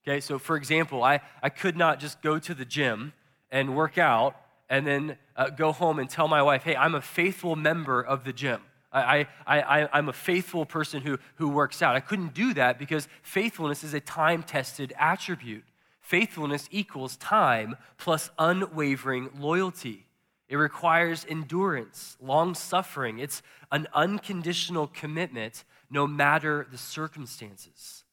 Okay, 0.07 0.21
so 0.21 0.39
for 0.39 0.55
example, 0.55 1.03
I, 1.03 1.19
I 1.43 1.49
could 1.49 1.75
not 1.75 1.99
just 1.99 2.21
go 2.21 2.39
to 2.39 2.53
the 2.53 2.63
gym 2.63 3.11
and 3.51 3.75
work 3.75 3.97
out 3.97 4.37
and 4.69 4.87
then 4.87 5.17
uh, 5.35 5.49
go 5.49 5.73
home 5.73 5.99
and 5.99 6.09
tell 6.09 6.29
my 6.29 6.41
wife, 6.41 6.63
hey, 6.63 6.77
I'm 6.77 6.95
a 6.95 7.01
faithful 7.01 7.57
member 7.57 8.01
of 8.01 8.23
the 8.23 8.31
gym. 8.31 8.61
I, 8.91 9.27
I, 9.45 9.61
I, 9.61 9.89
I'm 9.93 10.09
a 10.09 10.13
faithful 10.13 10.65
person 10.65 11.01
who, 11.01 11.19
who 11.35 11.49
works 11.49 11.81
out. 11.81 11.95
I 11.95 11.99
couldn't 11.99 12.33
do 12.33 12.53
that 12.55 12.79
because 12.79 13.07
faithfulness 13.21 13.83
is 13.83 13.93
a 13.93 13.99
time 13.99 14.43
tested 14.43 14.93
attribute. 14.97 15.63
Faithfulness 16.01 16.67
equals 16.71 17.15
time 17.17 17.75
plus 17.97 18.31
unwavering 18.39 19.29
loyalty. 19.37 20.07
It 20.47 20.55
requires 20.55 21.25
endurance, 21.29 22.17
long 22.19 22.55
suffering. 22.55 23.19
It's 23.19 23.43
an 23.71 23.87
unconditional 23.93 24.87
commitment 24.87 25.63
no 25.91 26.07
matter 26.07 26.65
the 26.71 26.77
circumstances. 26.77 28.03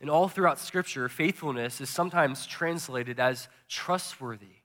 And 0.00 0.08
all 0.08 0.28
throughout 0.28 0.58
Scripture, 0.58 1.08
faithfulness 1.10 1.82
is 1.82 1.90
sometimes 1.90 2.46
translated 2.46 3.20
as 3.20 3.48
trustworthy. 3.68 4.61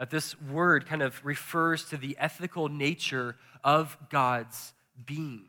That 0.00 0.10
this 0.10 0.40
word 0.40 0.86
kind 0.86 1.02
of 1.02 1.24
refers 1.24 1.84
to 1.90 1.96
the 1.96 2.16
ethical 2.18 2.68
nature 2.68 3.36
of 3.62 3.96
God's 4.08 4.72
being. 5.06 5.44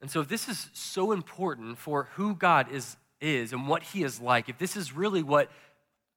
And 0.00 0.08
so, 0.08 0.20
if 0.20 0.28
this 0.28 0.48
is 0.48 0.70
so 0.72 1.12
important 1.12 1.76
for 1.76 2.08
who 2.14 2.34
God 2.34 2.72
is, 2.72 2.96
is 3.20 3.52
and 3.52 3.68
what 3.68 3.82
He 3.82 4.04
is 4.04 4.20
like, 4.20 4.48
if 4.48 4.58
this 4.58 4.76
is 4.76 4.92
really 4.92 5.24
what 5.24 5.50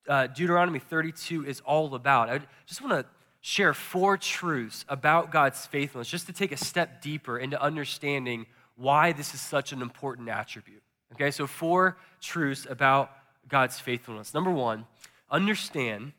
uh, 0.08 0.28
Deuteronomy 0.28 0.80
32 0.80 1.46
is 1.48 1.62
all 1.62 1.96
about, 1.96 2.30
I 2.30 2.40
just 2.68 2.82
want 2.82 2.94
to 2.94 3.06
share 3.42 3.74
four 3.74 4.18
truths 4.18 4.86
about 4.88 5.32
God's 5.32 5.66
faithfulness 5.66 6.08
just 6.08 6.28
to 6.28 6.34
take 6.34 6.52
a 6.52 6.58
step 6.58 7.02
deeper 7.02 7.40
into 7.40 7.62
understanding 7.62 8.46
why 8.76 9.14
this 9.14 9.34
is 9.34 9.42
such 9.42 9.72
an 9.72 9.82
important 9.82 10.30
attribute. 10.30 10.84
Okay, 11.14 11.32
so 11.32 11.48
four 11.48 11.98
truths 12.22 12.68
about 12.70 13.12
God's 13.48 13.80
faithfulness. 13.80 14.34
Number 14.34 14.52
one, 14.52 14.86
understand 15.30 16.14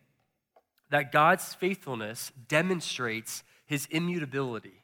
that 0.91 1.13
God's 1.13 1.55
faithfulness 1.55 2.33
demonstrates 2.49 3.43
his 3.67 3.87
immutability. 3.91 4.83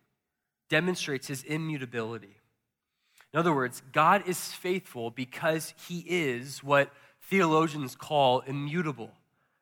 Demonstrates 0.68 1.28
his 1.28 1.42
immutability. 1.44 2.37
In 3.32 3.38
other 3.38 3.54
words, 3.54 3.82
God 3.92 4.25
is 4.26 4.52
faithful 4.52 5.11
because 5.11 5.75
he 5.88 6.04
is 6.06 6.62
what 6.62 6.90
theologians 7.23 7.94
call 7.94 8.40
immutable. 8.40 9.11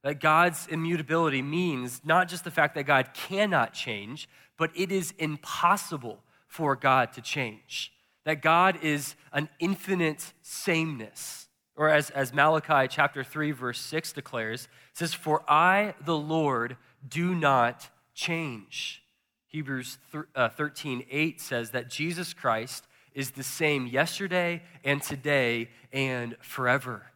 That 0.03 0.21
God's 0.21 0.67
immutability 0.67 1.43
means 1.43 2.01
not 2.05 2.29
just 2.29 2.45
the 2.45 2.51
fact 2.51 2.75
that 2.75 2.85
God 2.85 3.11
cannot 3.13 3.75
change, 3.75 4.29
but 4.57 4.71
it 4.75 4.91
is 4.91 5.13
impossible 5.19 6.21
for 6.49 6.75
God 6.75 7.13
to 7.13 7.21
change. 7.21 7.93
That 8.25 8.43
God 8.43 8.83
is 8.83 9.15
an 9.33 9.49
infinite 9.59 10.33
sameness. 10.43 11.49
Or 11.81 11.89
as, 11.89 12.11
as 12.11 12.35
Malachi 12.35 12.89
chapter 12.89 13.25
3, 13.25 13.53
verse 13.53 13.81
6 13.81 14.13
declares, 14.13 14.69
says, 14.93 15.15
For 15.15 15.43
I, 15.49 15.95
the 16.05 16.15
Lord, 16.15 16.77
do 17.09 17.35
not 17.35 17.89
change. 18.13 19.03
Hebrews 19.47 19.97
uh, 20.35 20.51
13, 20.51 21.07
8 21.11 21.41
says 21.41 21.71
that 21.71 21.89
Jesus 21.89 22.35
Christ 22.35 22.87
is 23.15 23.31
the 23.31 23.43
same 23.43 23.87
yesterday 23.87 24.63
and 24.85 25.03
today 25.03 25.71
and 25.91 26.37
forever. 26.43 27.13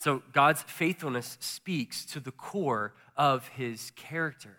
So 0.00 0.22
God's 0.34 0.60
faithfulness 0.64 1.38
speaks 1.40 2.04
to 2.04 2.20
the 2.20 2.30
core 2.30 2.92
of 3.16 3.48
his 3.48 3.90
character. 3.92 4.58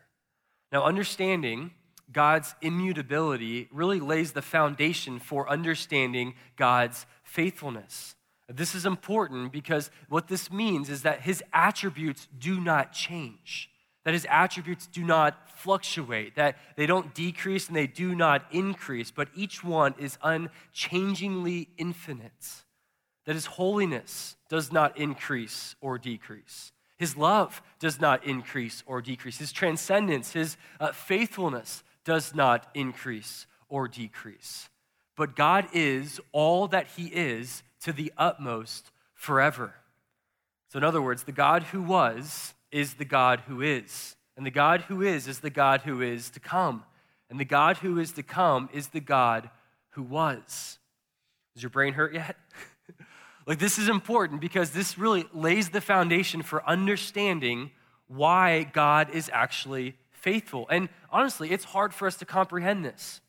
Now, 0.71 0.85
understanding 0.85 1.69
God's 2.11 2.55
immutability 2.63 3.69
really 3.71 3.99
lays 3.99 4.31
the 4.31 4.41
foundation 4.41 5.19
for 5.19 5.47
understanding 5.47 6.33
God's 6.57 7.05
faithfulness. 7.21 8.15
This 8.47 8.75
is 8.75 8.85
important 8.85 9.51
because 9.51 9.89
what 10.07 10.27
this 10.27 10.51
means 10.51 10.89
is 10.89 11.01
that 11.01 11.21
his 11.21 11.43
attributes 11.51 12.27
do 12.37 12.59
not 12.59 12.91
change, 12.91 13.69
that 14.03 14.13
his 14.13 14.27
attributes 14.29 14.87
do 14.87 15.03
not 15.03 15.49
fluctuate, 15.49 16.35
that 16.35 16.57
they 16.75 16.85
don't 16.85 17.13
decrease 17.15 17.67
and 17.67 17.75
they 17.75 17.87
do 17.87 18.13
not 18.13 18.45
increase, 18.51 19.09
but 19.09 19.29
each 19.35 19.63
one 19.63 19.95
is 19.97 20.17
unchangingly 20.21 21.69
infinite 21.77 22.65
that 23.25 23.33
his 23.33 23.47
holiness 23.47 24.35
does 24.49 24.71
not 24.71 24.97
increase 24.97 25.75
or 25.81 25.97
decrease. 25.97 26.71
His 26.97 27.17
love 27.17 27.61
does 27.79 27.99
not 27.99 28.23
increase 28.23 28.83
or 28.85 29.01
decrease. 29.01 29.37
His 29.37 29.51
transcendence, 29.51 30.31
his 30.31 30.57
uh, 30.79 30.91
faithfulness 30.91 31.83
does 32.05 32.33
not 32.33 32.67
increase 32.73 33.47
or 33.67 33.87
decrease. 33.87 34.69
But 35.17 35.35
God 35.35 35.67
is 35.73 36.21
all 36.31 36.67
that 36.69 36.87
he 36.95 37.07
is 37.07 37.63
to 37.86 37.94
the 37.94 38.12
utmost 38.18 38.92
forever. 39.13 39.75
So, 40.70 40.77
in 40.77 40.84
other 40.84 41.01
words, 41.01 41.24
the 41.24 41.32
God 41.32 41.63
who 41.63 41.82
was 41.82 42.54
is 42.72 42.96
the 42.96 43.06
God 43.06 43.42
who 43.48 43.62
is. 43.62 44.15
And 44.36 44.46
the 44.46 44.51
God 44.51 44.82
who 44.82 45.01
is 45.01 45.27
is 45.27 45.39
the 45.39 45.50
God 45.50 45.82
who 45.82 46.01
is 46.01 46.30
to 46.32 46.39
come. 46.39 46.84
And 47.30 47.39
the 47.39 47.46
God 47.46 47.77
who 47.77 48.00
is 48.00 48.12
to 48.13 48.24
come 48.24 48.70
is 48.74 48.88
the 48.88 49.00
God 49.00 49.50
who 49.92 50.04
was. 50.04 50.80
Does 51.54 51.63
your 51.63 51.70
brain 51.70 51.94
hurt 51.94 52.13
yet? 52.13 52.36
Like, 53.48 53.60
this 53.60 53.77
is 53.77 53.89
important 53.89 54.42
because 54.42 54.72
this 54.72 54.98
really 54.98 55.27
lays 55.32 55.70
the 55.70 55.80
foundation 55.80 56.42
for 56.42 56.68
understanding 56.68 57.70
why 58.08 58.63
God 58.63 59.12
is 59.12 59.30
actually 59.32 59.96
faithful. 60.10 60.65
And 60.72 60.89
honestly, 61.12 61.51
it's 61.51 61.63
hard 61.63 61.94
for 61.94 62.08
us 62.08 62.15
to 62.18 62.25
comprehend 62.25 62.84
this. 62.84 63.22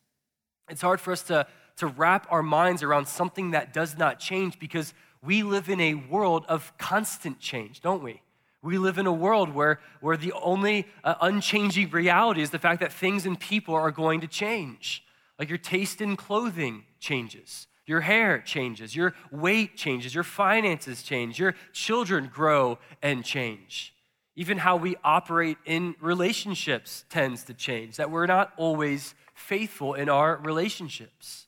It's 0.71 0.81
hard 0.81 1.03
for 1.03 1.13
us 1.13 1.23
to, 1.25 1.47
to 1.77 1.87
wrap 1.87 2.27
our 2.31 2.43
minds 2.43 2.83
around 2.83 3.07
something 3.07 3.51
that 3.51 3.73
does 3.73 3.97
not 3.97 4.19
change 4.19 4.59
because 4.59 4.95
we 5.23 5.43
live 5.43 5.69
in 5.69 5.81
a 5.81 5.95
world 5.95 6.45
of 6.49 6.77
constant 6.79 7.41
change, 7.41 7.81
don't 7.81 8.03
we? 8.03 8.23
We 8.63 8.79
live 8.79 8.99
in 8.99 9.07
a 9.07 9.13
world 9.13 9.55
where, 9.55 9.81
where 10.01 10.17
the 10.17 10.33
only 10.33 10.87
uh, 11.05 11.15
unchanging 11.21 11.91
reality 11.91 12.43
is 12.43 12.51
the 12.51 12.59
fact 12.59 12.81
that 12.81 12.93
things 12.93 13.27
and 13.27 13.39
people 13.39 13.75
are 13.75 13.91
going 13.91 14.21
to 14.23 14.27
change. 14.27 15.05
Like 15.39 15.49
your 15.49 15.59
taste 15.59 16.01
in 16.01 16.17
clothing 16.17 16.85
changes. 16.99 17.69
Your 17.87 18.01
hair 18.01 18.41
changes, 18.41 18.97
your 18.97 19.15
weight 19.31 19.77
changes, 19.77 20.13
your 20.13 20.25
finances 20.25 21.05
change, 21.05 21.39
your 21.39 21.55
children 21.73 22.29
grow 22.33 22.79
and 23.01 23.25
change. 23.25 23.95
Even 24.35 24.59
how 24.59 24.77
we 24.77 24.97
operate 25.05 25.59
in 25.65 25.95
relationships 26.01 27.05
tends 27.09 27.45
to 27.45 27.55
change, 27.55 27.97
that 27.97 28.11
we're 28.11 28.27
not 28.27 28.53
always 28.57 29.15
faithful 29.35 29.95
in 29.95 30.09
our 30.09 30.37
relationships. 30.39 31.46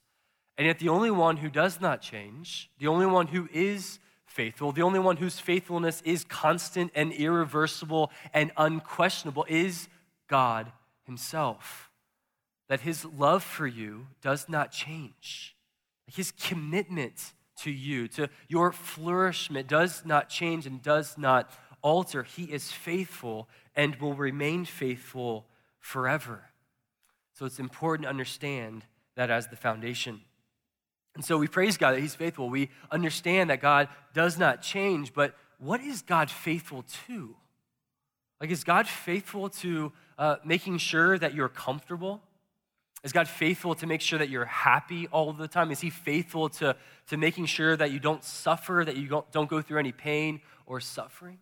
And 0.59 0.67
yet, 0.67 0.81
the 0.81 0.89
only 0.89 1.13
one 1.13 1.37
who 1.37 1.49
does 1.49 1.81
not 1.81 2.03
change, 2.03 2.69
the 2.81 2.89
only 2.89 3.07
one 3.07 3.29
who 3.29 3.49
is 3.53 4.01
faithful, 4.27 4.73
the 4.73 4.83
only 4.83 4.99
one 4.99 5.17
whose 5.17 5.39
faithfulness 5.39 6.03
is 6.05 6.25
constant 6.25 6.91
and 6.97 7.13
irreversible 7.13 8.11
and 8.35 8.51
unquestionable 8.57 9.47
is 9.49 9.89
God 10.29 10.73
Himself. 11.05 11.91
That 12.69 12.81
His 12.81 13.05
love 13.05 13.45
for 13.45 13.69
you 13.69 14.09
does 14.21 14.49
not 14.49 14.73
change. 14.73 15.55
His 16.09 16.33
commitment 16.33 17.33
to 17.63 17.71
you, 17.71 18.09
to 18.09 18.29
your 18.49 18.73
flourishment, 18.73 19.69
does 19.69 20.05
not 20.05 20.29
change 20.29 20.67
and 20.67 20.83
does 20.83 21.17
not 21.17 21.53
alter. 21.83 22.25
He 22.25 22.45
is 22.45 22.73
faithful 22.73 23.49
and 23.77 23.95
will 23.97 24.15
remain 24.15 24.65
faithful 24.65 25.47
forever. 25.79 26.47
So 27.35 27.47
it's 27.47 27.61
important 27.61 28.05
to 28.05 28.11
understand 28.11 28.85
that 29.15 29.31
as 29.31 29.47
the 29.47 29.57
foundation. 29.57 30.23
And 31.19 31.25
so 31.25 31.37
we 31.37 31.49
praise 31.49 31.77
God 31.77 31.97
that 31.97 32.01
He's 32.01 32.15
faithful. 32.15 32.49
We 32.49 32.71
understand 32.93 33.51
that 33.51 33.61
God 33.61 33.89
does 34.15 34.39
not 34.39 34.63
change, 34.63 35.13
but 35.13 35.35
what 35.59 35.81
is 35.81 36.01
God 36.01 36.31
faithful 36.31 36.85
to? 37.09 37.35
Like, 38.41 38.51
is 38.51 38.63
God 38.63 38.87
faithful 38.87 39.49
to 39.49 39.93
uh, 40.17 40.37
making 40.45 40.79
sure 40.79 41.19
that 41.19 41.35
you're 41.35 41.49
comfortable? 41.49 42.23
Is 43.03 43.11
God 43.11 43.27
faithful 43.27 43.75
to 43.75 43.87
make 43.89 44.01
sure 44.01 44.21
that 44.21 44.29
you're 44.29 44.45
happy 44.45 45.09
all 45.09 45.33
the 45.33 45.49
time? 45.49 45.73
Is 45.73 45.81
He 45.81 45.91
faithful 45.91 46.51
to, 46.51 46.77
to 47.09 47.17
making 47.17 47.47
sure 47.47 47.77
that 47.77 47.91
you 47.91 47.99
don't 47.99 48.23
suffer, 48.23 48.85
that 48.87 48.97
you 48.97 49.09
don't, 49.09 49.29
don't 49.33 49.51
go 49.51 49.61
through 49.61 49.81
any 49.81 49.91
pain 49.91 50.41
or 50.67 50.79
suffering? 50.79 51.41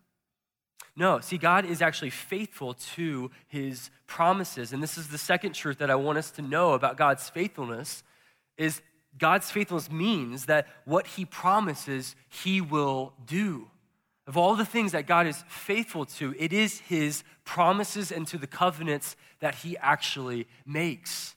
No, 0.95 1.19
see, 1.19 1.37
God 1.37 1.65
is 1.65 1.83
actually 1.83 2.09
faithful 2.09 2.73
to 2.95 3.29
His 3.47 3.91
promises. 4.07 4.73
And 4.73 4.81
this 4.81 4.97
is 4.97 5.09
the 5.09 5.19
second 5.19 5.53
truth 5.53 5.77
that 5.77 5.91
I 5.91 5.95
want 5.95 6.17
us 6.17 6.31
to 6.31 6.41
know 6.41 6.73
about 6.73 6.97
God's 6.97 7.29
faithfulness 7.29 8.01
is 8.57 8.81
God's 9.17 9.49
faithfulness 9.49 9.91
means 9.91 10.45
that 10.45 10.67
what 10.85 11.07
He 11.07 11.25
promises, 11.25 12.15
He 12.29 12.61
will 12.61 13.13
do. 13.25 13.67
Of 14.27 14.35
all 14.35 14.55
the 14.55 14.65
things 14.65 14.91
that 14.91 15.07
God 15.07 15.25
is 15.25 15.43
faithful 15.47 16.05
to, 16.05 16.35
it 16.37 16.51
is 16.51 16.79
his 16.79 17.23
promises 17.45 18.11
and 18.11 18.27
to 18.27 18.37
the 18.37 18.45
covenants 18.45 19.15
that 19.39 19.55
he 19.55 19.77
actually 19.77 20.47
makes. 20.65 21.35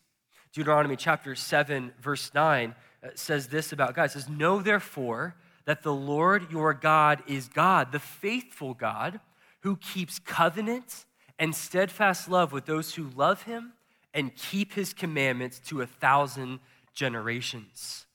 Deuteronomy 0.53 0.97
chapter 0.97 1.37
7, 1.37 1.93
verse 2.01 2.33
9 2.35 2.75
uh, 3.03 3.09
says 3.15 3.47
this 3.47 3.71
about 3.71 3.95
God. 3.95 4.07
It 4.07 4.11
says, 4.11 4.29
Know 4.29 4.61
therefore 4.61 5.37
that 5.67 5.85
the 5.85 5.95
Lord 5.95 6.51
your 6.51 6.75
God 6.75 7.23
is 7.29 7.47
God, 7.47 7.93
the 7.93 8.01
faithful 8.01 8.75
God, 8.75 9.21
who 9.61 9.77
keeps 9.77 10.19
covenant 10.19 11.05
and 11.39 11.55
steadfast 11.55 12.29
love 12.29 12.51
with 12.51 12.67
those 12.67 12.97
who 12.97 13.09
love 13.15 13.45
him 13.45 13.73
and 14.13 14.35
keep 14.35 14.73
his 14.73 14.93
commandments 14.93 15.61
to 15.67 15.81
a 15.81 15.87
thousand 15.87 16.59
generations. 16.95 18.07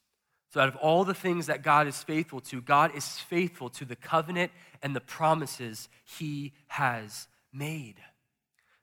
So, 0.52 0.62
out 0.62 0.70
of 0.70 0.76
all 0.78 1.04
the 1.04 1.14
things 1.14 1.48
that 1.48 1.64
God 1.64 1.88
is 1.88 2.02
faithful 2.02 2.40
to, 2.42 2.62
God 2.62 2.96
is 2.96 3.20
faithful 3.20 3.70
to 3.72 3.86
the 3.86 3.96
covenant 3.96 4.52
and 4.82 4.96
the 4.96 5.02
promises 5.02 5.90
he 6.04 6.54
has 6.68 7.28
made. 7.52 7.96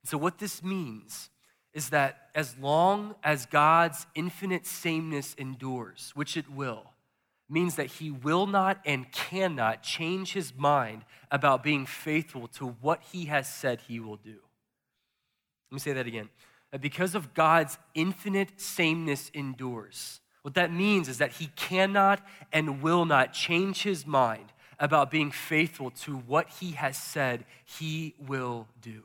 so, 0.05 0.19
what 0.19 0.39
this 0.39 0.63
means 0.63 1.31
is 1.73 1.89
that 1.89 2.29
as 2.35 2.59
long 2.59 3.15
as 3.25 3.47
God's 3.47 4.07
infinite 4.15 4.67
sameness 4.67 5.35
endures, 5.39 6.13
which 6.15 6.37
it 6.37 6.51
will, 6.51 6.93
means 7.49 7.77
that 7.77 7.87
he 7.87 8.11
will 8.11 8.47
not 8.47 8.81
and 8.85 9.11
cannot 9.13 9.83
change 9.83 10.33
his 10.33 10.55
mind 10.55 11.05
about 11.31 11.63
being 11.63 11.87
faithful 11.87 12.49
to 12.49 12.67
what 12.81 13.03
he 13.13 13.27
has 13.27 13.49
said 13.49 13.81
he 13.89 14.01
will 14.01 14.17
do. 14.17 14.39
Let 15.71 15.77
me 15.77 15.79
say 15.79 15.93
that 15.93 16.07
again. 16.07 16.29
Because 16.81 17.15
of 17.15 17.35
God's 17.35 17.79
infinite 17.95 18.61
sameness 18.61 19.31
endures, 19.35 20.21
what 20.43 20.55
that 20.55 20.73
means 20.73 21.09
is 21.09 21.19
that 21.19 21.33
he 21.33 21.49
cannot 21.55 22.25
and 22.53 22.83
will 22.83 23.05
not 23.05 23.33
change 23.33 23.83
his 23.83 24.07
mind 24.07 24.53
about 24.79 25.11
being 25.11 25.31
faithful 25.31 25.91
to 25.91 26.17
what 26.17 26.49
he 26.61 26.73
has 26.73 26.97
said 26.97 27.45
he 27.65 28.15
will 28.27 28.67
do. 28.81 29.05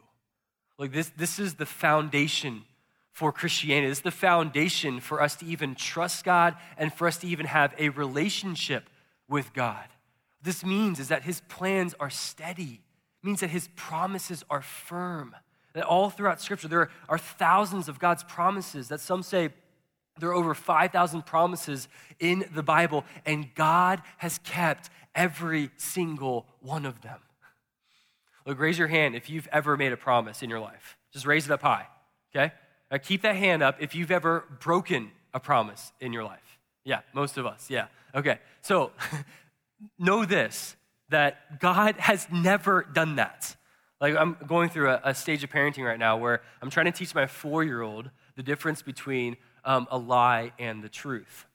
Like 0.79 0.91
this, 0.91 1.11
this 1.15 1.39
is 1.39 1.55
the 1.55 1.65
foundation 1.65 2.63
for 3.11 3.31
Christianity. 3.31 3.87
This 3.87 3.99
is 3.99 4.03
the 4.03 4.11
foundation 4.11 4.99
for 4.99 5.21
us 5.21 5.35
to 5.37 5.45
even 5.45 5.75
trust 5.75 6.23
God 6.23 6.55
and 6.77 6.93
for 6.93 7.07
us 7.07 7.17
to 7.17 7.27
even 7.27 7.45
have 7.47 7.73
a 7.77 7.89
relationship 7.89 8.89
with 9.27 9.53
God. 9.53 9.85
This 10.41 10.63
means 10.63 10.99
is 10.99 11.09
that 11.09 11.23
his 11.23 11.41
plans 11.41 11.93
are 11.99 12.09
steady. 12.09 12.81
It 13.21 13.25
means 13.25 13.39
that 13.41 13.49
his 13.49 13.69
promises 13.75 14.43
are 14.49 14.61
firm. 14.61 15.35
That 15.77 15.85
all 15.85 16.09
throughout 16.09 16.41
scripture 16.41 16.67
there 16.67 16.89
are 17.07 17.19
thousands 17.19 17.87
of 17.87 17.99
God's 17.99 18.23
promises 18.23 18.87
that 18.87 18.99
some 18.99 19.21
say 19.21 19.49
there 20.19 20.29
are 20.29 20.33
over 20.33 20.55
5,000 20.55 21.23
promises 21.23 21.87
in 22.19 22.45
the 22.51 22.63
Bible, 22.63 23.05
and 23.27 23.53
God 23.53 24.01
has 24.17 24.39
kept 24.39 24.89
every 25.13 25.69
single 25.77 26.47
one 26.61 26.87
of 26.87 27.01
them. 27.01 27.19
Look, 28.47 28.59
raise 28.59 28.79
your 28.79 28.87
hand 28.87 29.15
if 29.15 29.29
you've 29.29 29.47
ever 29.51 29.77
made 29.77 29.93
a 29.93 29.97
promise 29.97 30.41
in 30.41 30.49
your 30.49 30.59
life. 30.59 30.97
Just 31.13 31.27
raise 31.27 31.45
it 31.45 31.51
up 31.51 31.61
high, 31.61 31.85
okay? 32.35 32.53
Now 32.89 32.97
keep 32.97 33.21
that 33.21 33.35
hand 33.35 33.61
up 33.61 33.77
if 33.79 33.93
you've 33.93 34.09
ever 34.09 34.45
broken 34.59 35.11
a 35.31 35.39
promise 35.39 35.91
in 35.99 36.11
your 36.11 36.23
life. 36.23 36.57
Yeah, 36.85 37.01
most 37.13 37.37
of 37.37 37.45
us, 37.45 37.69
yeah. 37.69 37.85
Okay, 38.15 38.39
so 38.61 38.93
know 39.99 40.25
this 40.25 40.75
that 41.09 41.59
God 41.59 41.97
has 41.97 42.27
never 42.31 42.81
done 42.81 43.17
that. 43.17 43.55
Like, 43.99 44.15
I'm 44.15 44.37
going 44.45 44.69
through 44.69 44.91
a, 44.91 45.01
a 45.05 45.15
stage 45.15 45.43
of 45.43 45.49
parenting 45.49 45.83
right 45.83 45.97
now 45.97 46.17
where 46.17 46.41
I'm 46.61 46.69
trying 46.69 46.85
to 46.85 46.91
teach 46.91 47.15
my 47.15 47.25
four 47.25 47.63
year 47.63 47.81
old 47.81 48.09
the 48.35 48.43
difference 48.43 48.81
between 48.81 49.37
um, 49.65 49.87
a 49.89 49.97
lie 49.97 50.51
and 50.59 50.83
the 50.83 50.89
truth. 50.89 51.45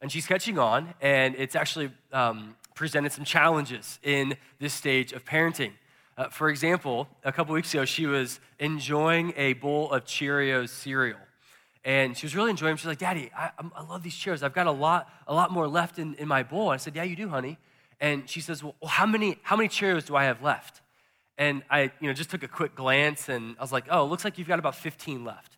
And 0.00 0.10
she's 0.10 0.26
catching 0.26 0.58
on, 0.58 0.94
and 1.00 1.36
it's 1.38 1.54
actually 1.54 1.92
um, 2.12 2.56
presented 2.74 3.12
some 3.12 3.24
challenges 3.24 4.00
in 4.02 4.36
this 4.58 4.74
stage 4.74 5.12
of 5.12 5.24
parenting. 5.24 5.72
Uh, 6.18 6.28
for 6.28 6.50
example, 6.50 7.08
a 7.24 7.32
couple 7.32 7.54
weeks 7.54 7.72
ago, 7.72 7.84
she 7.84 8.06
was 8.06 8.40
enjoying 8.58 9.32
a 9.36 9.52
bowl 9.54 9.90
of 9.92 10.04
Cheerios 10.04 10.70
cereal. 10.70 11.18
And 11.84 12.16
she 12.16 12.26
was 12.26 12.36
really 12.36 12.50
enjoying 12.50 12.70
them. 12.70 12.76
She's 12.76 12.86
like, 12.86 12.98
Daddy, 12.98 13.30
I, 13.36 13.50
I 13.74 13.82
love 13.82 14.02
these 14.02 14.14
Cheerios. 14.14 14.42
I've 14.42 14.54
got 14.54 14.66
a 14.66 14.72
lot, 14.72 15.08
a 15.26 15.34
lot 15.34 15.50
more 15.50 15.66
left 15.66 15.98
in, 15.98 16.14
in 16.14 16.28
my 16.28 16.42
bowl. 16.42 16.68
I 16.68 16.76
said, 16.76 16.94
Yeah, 16.94 17.02
you 17.04 17.16
do, 17.16 17.28
honey. 17.28 17.58
And 18.00 18.28
she 18.28 18.40
says, 18.40 18.62
Well, 18.62 18.74
how 18.86 19.06
many, 19.06 19.38
how 19.42 19.56
many 19.56 19.68
Cheerios 19.68 20.04
do 20.06 20.14
I 20.14 20.24
have 20.24 20.42
left? 20.42 20.80
And 21.38 21.62
I 21.70 21.92
you 22.00 22.08
know, 22.08 22.12
just 22.12 22.30
took 22.30 22.42
a 22.42 22.48
quick 22.48 22.74
glance, 22.74 23.28
and 23.28 23.56
I 23.58 23.62
was 23.62 23.72
like, 23.72 23.86
Oh, 23.90 24.04
looks 24.04 24.24
like 24.24 24.38
you've 24.38 24.48
got 24.48 24.58
about 24.58 24.74
15 24.74 25.24
left. 25.24 25.56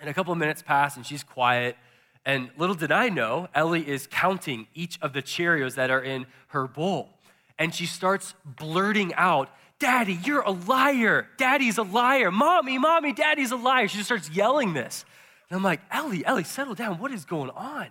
And 0.00 0.10
a 0.10 0.14
couple 0.14 0.32
of 0.32 0.38
minutes 0.38 0.62
pass, 0.62 0.96
and 0.96 1.06
she's 1.06 1.22
quiet. 1.22 1.76
And 2.24 2.50
little 2.56 2.74
did 2.74 2.92
I 2.92 3.08
know, 3.08 3.48
Ellie 3.54 3.88
is 3.88 4.06
counting 4.06 4.66
each 4.74 4.98
of 5.02 5.12
the 5.12 5.22
Cheerios 5.22 5.74
that 5.74 5.90
are 5.90 6.02
in 6.02 6.26
her 6.48 6.68
bowl. 6.68 7.18
And 7.58 7.74
she 7.74 7.86
starts 7.86 8.34
blurting 8.44 9.12
out, 9.14 9.48
Daddy, 9.78 10.18
you're 10.24 10.42
a 10.42 10.52
liar. 10.52 11.28
Daddy's 11.38 11.78
a 11.78 11.82
liar. 11.82 12.30
Mommy, 12.30 12.78
mommy, 12.78 13.12
daddy's 13.12 13.50
a 13.50 13.56
liar. 13.56 13.88
She 13.88 13.96
just 13.96 14.06
starts 14.08 14.30
yelling 14.30 14.74
this. 14.74 15.04
And 15.50 15.56
I'm 15.56 15.64
like, 15.64 15.80
Ellie, 15.90 16.24
Ellie, 16.24 16.44
settle 16.44 16.74
down. 16.74 16.98
What 16.98 17.10
is 17.10 17.24
going 17.24 17.50
on? 17.50 17.88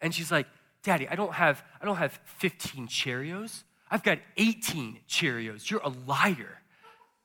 And 0.00 0.14
she's 0.14 0.32
like, 0.32 0.46
Daddy, 0.82 1.06
I 1.08 1.14
don't 1.14 1.34
have, 1.34 1.62
I 1.80 1.84
don't 1.84 1.96
have 1.96 2.18
15 2.38 2.88
Cheerios. 2.88 3.64
I've 3.90 4.02
got 4.02 4.18
18 4.36 5.00
Cheerios. 5.08 5.70
You're 5.70 5.80
a 5.80 5.92
liar. 6.06 6.60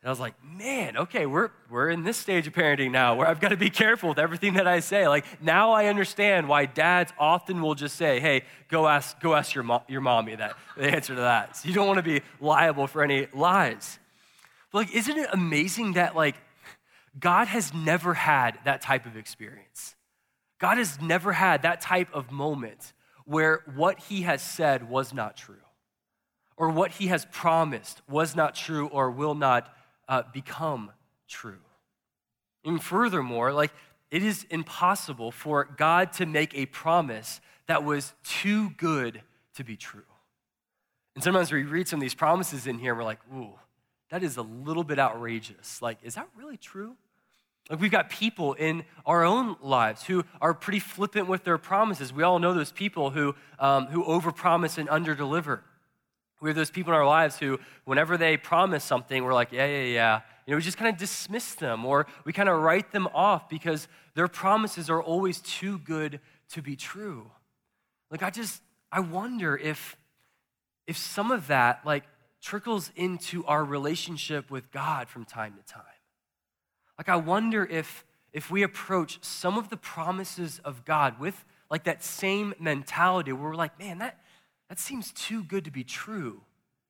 And 0.02 0.08
I 0.08 0.12
was 0.12 0.20
like, 0.20 0.36
man, 0.44 0.96
okay, 0.96 1.26
we're, 1.26 1.50
we're 1.70 1.90
in 1.90 2.04
this 2.04 2.16
stage 2.16 2.48
of 2.48 2.54
parenting 2.54 2.92
now 2.92 3.16
where 3.16 3.28
I've 3.28 3.42
got 3.42 3.50
to 3.50 3.58
be 3.58 3.70
careful 3.70 4.10
with 4.10 4.20
everything 4.20 4.54
that 4.54 4.66
I 4.66 4.80
say. 4.80 5.10
Like, 5.10 5.26
now 5.42 5.72
I 5.72 5.88
understand 5.88 6.48
why 6.48 6.68
dads 6.68 7.12
often 7.20 7.62
will 7.62 7.76
just 7.76 7.98
say, 7.98 8.22
hey, 8.22 8.44
go 8.70 8.88
ask, 8.88 9.20
go 9.20 9.36
ask 9.36 9.54
your, 9.54 9.66
mo- 9.66 9.84
your 9.90 10.00
mommy 10.00 10.36
that, 10.36 10.56
the 10.78 10.90
answer 10.90 11.16
to 11.16 11.22
that. 11.22 11.58
So 11.58 11.68
you 11.68 11.76
don't 11.76 11.88
want 11.88 11.98
to 11.98 12.04
be 12.04 12.22
liable 12.40 12.88
for 12.88 13.04
any 13.04 13.28
lies. 13.34 14.00
But, 14.72 14.80
like, 14.80 14.96
isn't 14.96 15.18
it 15.18 15.30
amazing 15.34 15.94
that, 15.94 16.16
like, 16.16 16.36
God 17.20 17.48
has 17.48 17.74
never 17.74 18.14
had 18.14 18.60
that 18.64 18.82
type 18.82 19.06
of 19.06 19.18
experience? 19.18 19.96
God 20.60 20.78
has 20.78 21.02
never 21.02 21.34
had 21.34 21.64
that 21.64 21.82
type 21.82 22.10
of 22.14 22.32
moment 22.32 22.94
where 23.26 23.64
what 23.76 24.00
he 24.00 24.22
has 24.24 24.42
said 24.42 24.90
was 24.90 25.14
not 25.14 25.38
true, 25.38 25.56
or 26.60 26.70
what 26.70 26.92
he 26.92 27.08
has 27.08 27.26
promised 27.32 28.02
was 28.08 28.36
not 28.36 28.54
true 28.54 28.88
or 28.88 29.10
will 29.10 29.34
not 29.34 29.74
uh, 30.08 30.24
become 30.34 30.92
true. 31.28 31.62
And 32.66 32.84
furthermore, 32.84 33.54
like 33.54 33.72
it 34.12 34.24
is 34.24 34.46
impossible 34.50 35.32
for 35.32 35.64
God 35.78 36.14
to 36.14 36.26
make 36.26 36.54
a 36.54 36.66
promise 36.66 37.40
that 37.68 37.84
was 37.84 38.14
too 38.24 38.72
good 38.72 39.22
to 39.56 39.64
be 39.64 39.78
true. 39.78 40.04
And 41.16 41.24
sometimes 41.24 41.52
we 41.52 41.64
read 41.64 41.88
some 41.88 42.00
of 42.00 42.02
these 42.02 42.14
promises 42.14 42.68
in 42.68 42.78
here 42.78 42.92
and 42.92 43.00
we're 43.00 43.06
like, 43.06 43.20
ooh, 43.34 43.54
that 44.10 44.22
is 44.22 44.38
a 44.38 44.42
little 44.42 44.84
bit 44.84 45.00
outrageous. 45.00 45.82
Like, 45.82 46.00
is 46.04 46.16
that 46.16 46.28
really 46.38 46.58
true? 46.58 46.96
Like, 47.70 47.80
we've 47.80 47.92
got 47.92 48.10
people 48.10 48.54
in 48.54 48.84
our 49.06 49.24
own 49.24 49.56
lives 49.62 50.04
who 50.04 50.26
are 50.42 50.54
pretty 50.54 50.80
flippant 50.80 51.28
with 51.28 51.44
their 51.44 51.60
promises. 51.60 52.12
We 52.12 52.24
all 52.24 52.40
know 52.40 52.54
those 52.54 52.72
people 52.72 53.12
who, 53.12 53.36
um, 53.60 53.86
who 53.88 54.04
overpromise 54.04 54.78
and 54.78 54.90
underdeliver. 54.90 55.62
We 56.42 56.50
have 56.50 56.56
those 56.56 56.72
people 56.72 56.94
in 56.94 57.00
our 57.00 57.06
lives 57.06 57.38
who, 57.38 57.60
whenever 57.86 58.18
they 58.18 58.38
promise 58.38 58.84
something, 58.84 59.24
we're 59.24 59.34
like, 59.34 59.52
yeah, 59.52 59.66
yeah, 59.66 59.84
yeah. 59.84 60.22
You 60.46 60.52
know, 60.52 60.58
we 60.58 60.64
just 60.64 60.78
kind 60.78 60.92
of 60.94 60.98
dismiss 60.98 61.56
them 61.56 61.86
or 61.86 62.08
we 62.26 62.34
kind 62.34 62.50
of 62.50 62.62
write 62.62 62.92
them 62.92 63.08
off 63.14 63.50
because 63.50 63.88
their 64.16 64.28
promises 64.28 64.90
are 64.90 65.02
always 65.02 65.42
too 65.42 65.80
good 65.80 66.20
to 66.50 66.62
be 66.62 66.76
true. 66.76 67.30
Like, 68.10 68.24
I 68.24 68.30
just, 68.30 68.62
I 68.92 69.02
wonder 69.02 69.56
if, 69.56 69.98
if 70.88 70.98
some 70.98 71.30
of 71.30 71.48
that, 71.48 71.86
like, 71.86 72.06
trickles 72.42 72.92
into 72.96 73.46
our 73.46 73.64
relationship 73.64 74.50
with 74.50 74.72
God 74.72 75.10
from 75.10 75.26
time 75.26 75.56
to 75.56 75.74
time. 75.74 75.84
Like, 76.98 77.10
I 77.10 77.18
wonder 77.18 77.66
if, 77.66 78.06
if 78.34 78.50
we 78.50 78.64
approach 78.64 79.20
some 79.22 79.58
of 79.58 79.70
the 79.70 79.78
promises 79.78 80.60
of 80.64 80.86
God 80.86 81.20
with, 81.20 81.46
like, 81.70 81.84
that 81.84 82.04
same 82.04 82.54
mentality 82.60 83.32
where 83.34 83.50
we're 83.50 83.56
like, 83.56 83.78
man, 83.78 84.00
that, 84.00 84.20
that 84.70 84.80
seems 84.80 85.12
too 85.12 85.44
good 85.44 85.66
to 85.66 85.72
be 85.72 85.84
true. 85.84 86.42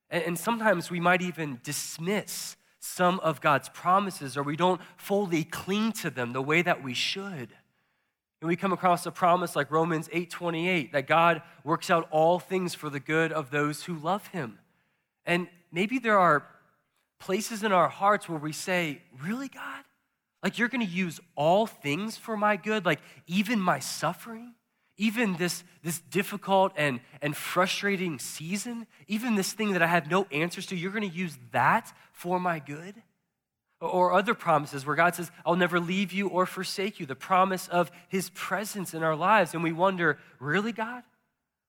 And, 0.10 0.24
and 0.24 0.40
sometimes 0.40 0.92
we 0.92 1.00
might 1.00 1.22
even 1.22 1.60
dismiss 1.64 2.58
some 2.80 3.20
of 3.22 3.42
God's 3.42 3.70
promises 3.70 4.38
or 4.38 4.44
we 4.44 4.56
don't 4.56 4.82
fully 4.98 5.44
cling 5.44 5.92
to 5.94 6.10
them 6.10 6.34
the 6.34 6.42
way 6.42 6.62
that 6.62 6.84
we 6.84 6.94
should. 6.94 7.50
And 8.42 8.48
we 8.48 8.56
come 8.56 8.72
across 8.72 9.06
a 9.06 9.12
promise 9.12 9.56
like 9.56 9.70
Romans 9.70 10.08
8:28 10.14 10.94
that 10.94 11.08
God 11.08 11.42
works 11.64 11.90
out 11.90 12.08
all 12.10 12.40
things 12.40 12.74
for 12.74 12.90
the 12.90 13.00
good 13.00 13.32
of 13.34 13.52
those 13.52 13.84
who 13.84 13.96
love 13.96 14.28
him. 14.28 14.60
And 15.26 15.50
maybe 15.72 16.00
there 16.00 16.18
are 16.18 16.48
places 17.20 17.64
in 17.64 17.74
our 17.74 17.90
hearts 17.90 18.30
where 18.30 18.40
we 18.40 18.54
say, 18.54 19.02
"Really, 19.22 19.50
God? 19.50 19.84
Like 20.42 20.58
you're 20.58 20.70
going 20.70 20.86
to 20.86 20.92
use 20.92 21.20
all 21.36 21.68
things 21.68 22.16
for 22.16 22.38
my 22.38 22.56
good, 22.56 22.86
like 22.86 23.02
even 23.28 23.60
my 23.60 23.80
suffering?" 23.80 24.56
Even 25.00 25.38
this, 25.38 25.64
this 25.82 26.02
difficult 26.02 26.74
and, 26.76 27.00
and 27.22 27.36
frustrating 27.36 28.20
season, 28.20 28.86
even 29.08 29.36
this 29.36 29.54
thing 29.54 29.72
that 29.74 29.82
I 29.82 29.88
have 29.88 30.12
no 30.12 30.28
answers 30.30 30.66
to, 30.68 30.76
you're 30.76 30.92
going 30.92 31.10
to 31.10 31.16
use 31.16 31.38
that 31.52 31.92
for 32.12 32.38
my 32.38 32.60
good? 32.60 32.96
Or 33.80 34.12
other 34.12 34.34
promises 34.34 34.86
where 34.86 34.98
God 34.98 35.16
says, 35.16 35.32
I'll 35.46 35.56
never 35.56 35.80
leave 35.80 36.12
you 36.12 36.28
or 36.28 36.46
forsake 36.46 37.00
you, 37.00 37.06
the 37.06 37.16
promise 37.16 37.70
of 37.70 37.90
his 38.10 38.30
presence 38.32 38.94
in 38.94 39.02
our 39.02 39.16
lives. 39.16 39.54
And 39.54 39.64
we 39.64 39.72
wonder, 39.72 40.20
really, 40.38 40.74
God? 40.74 41.04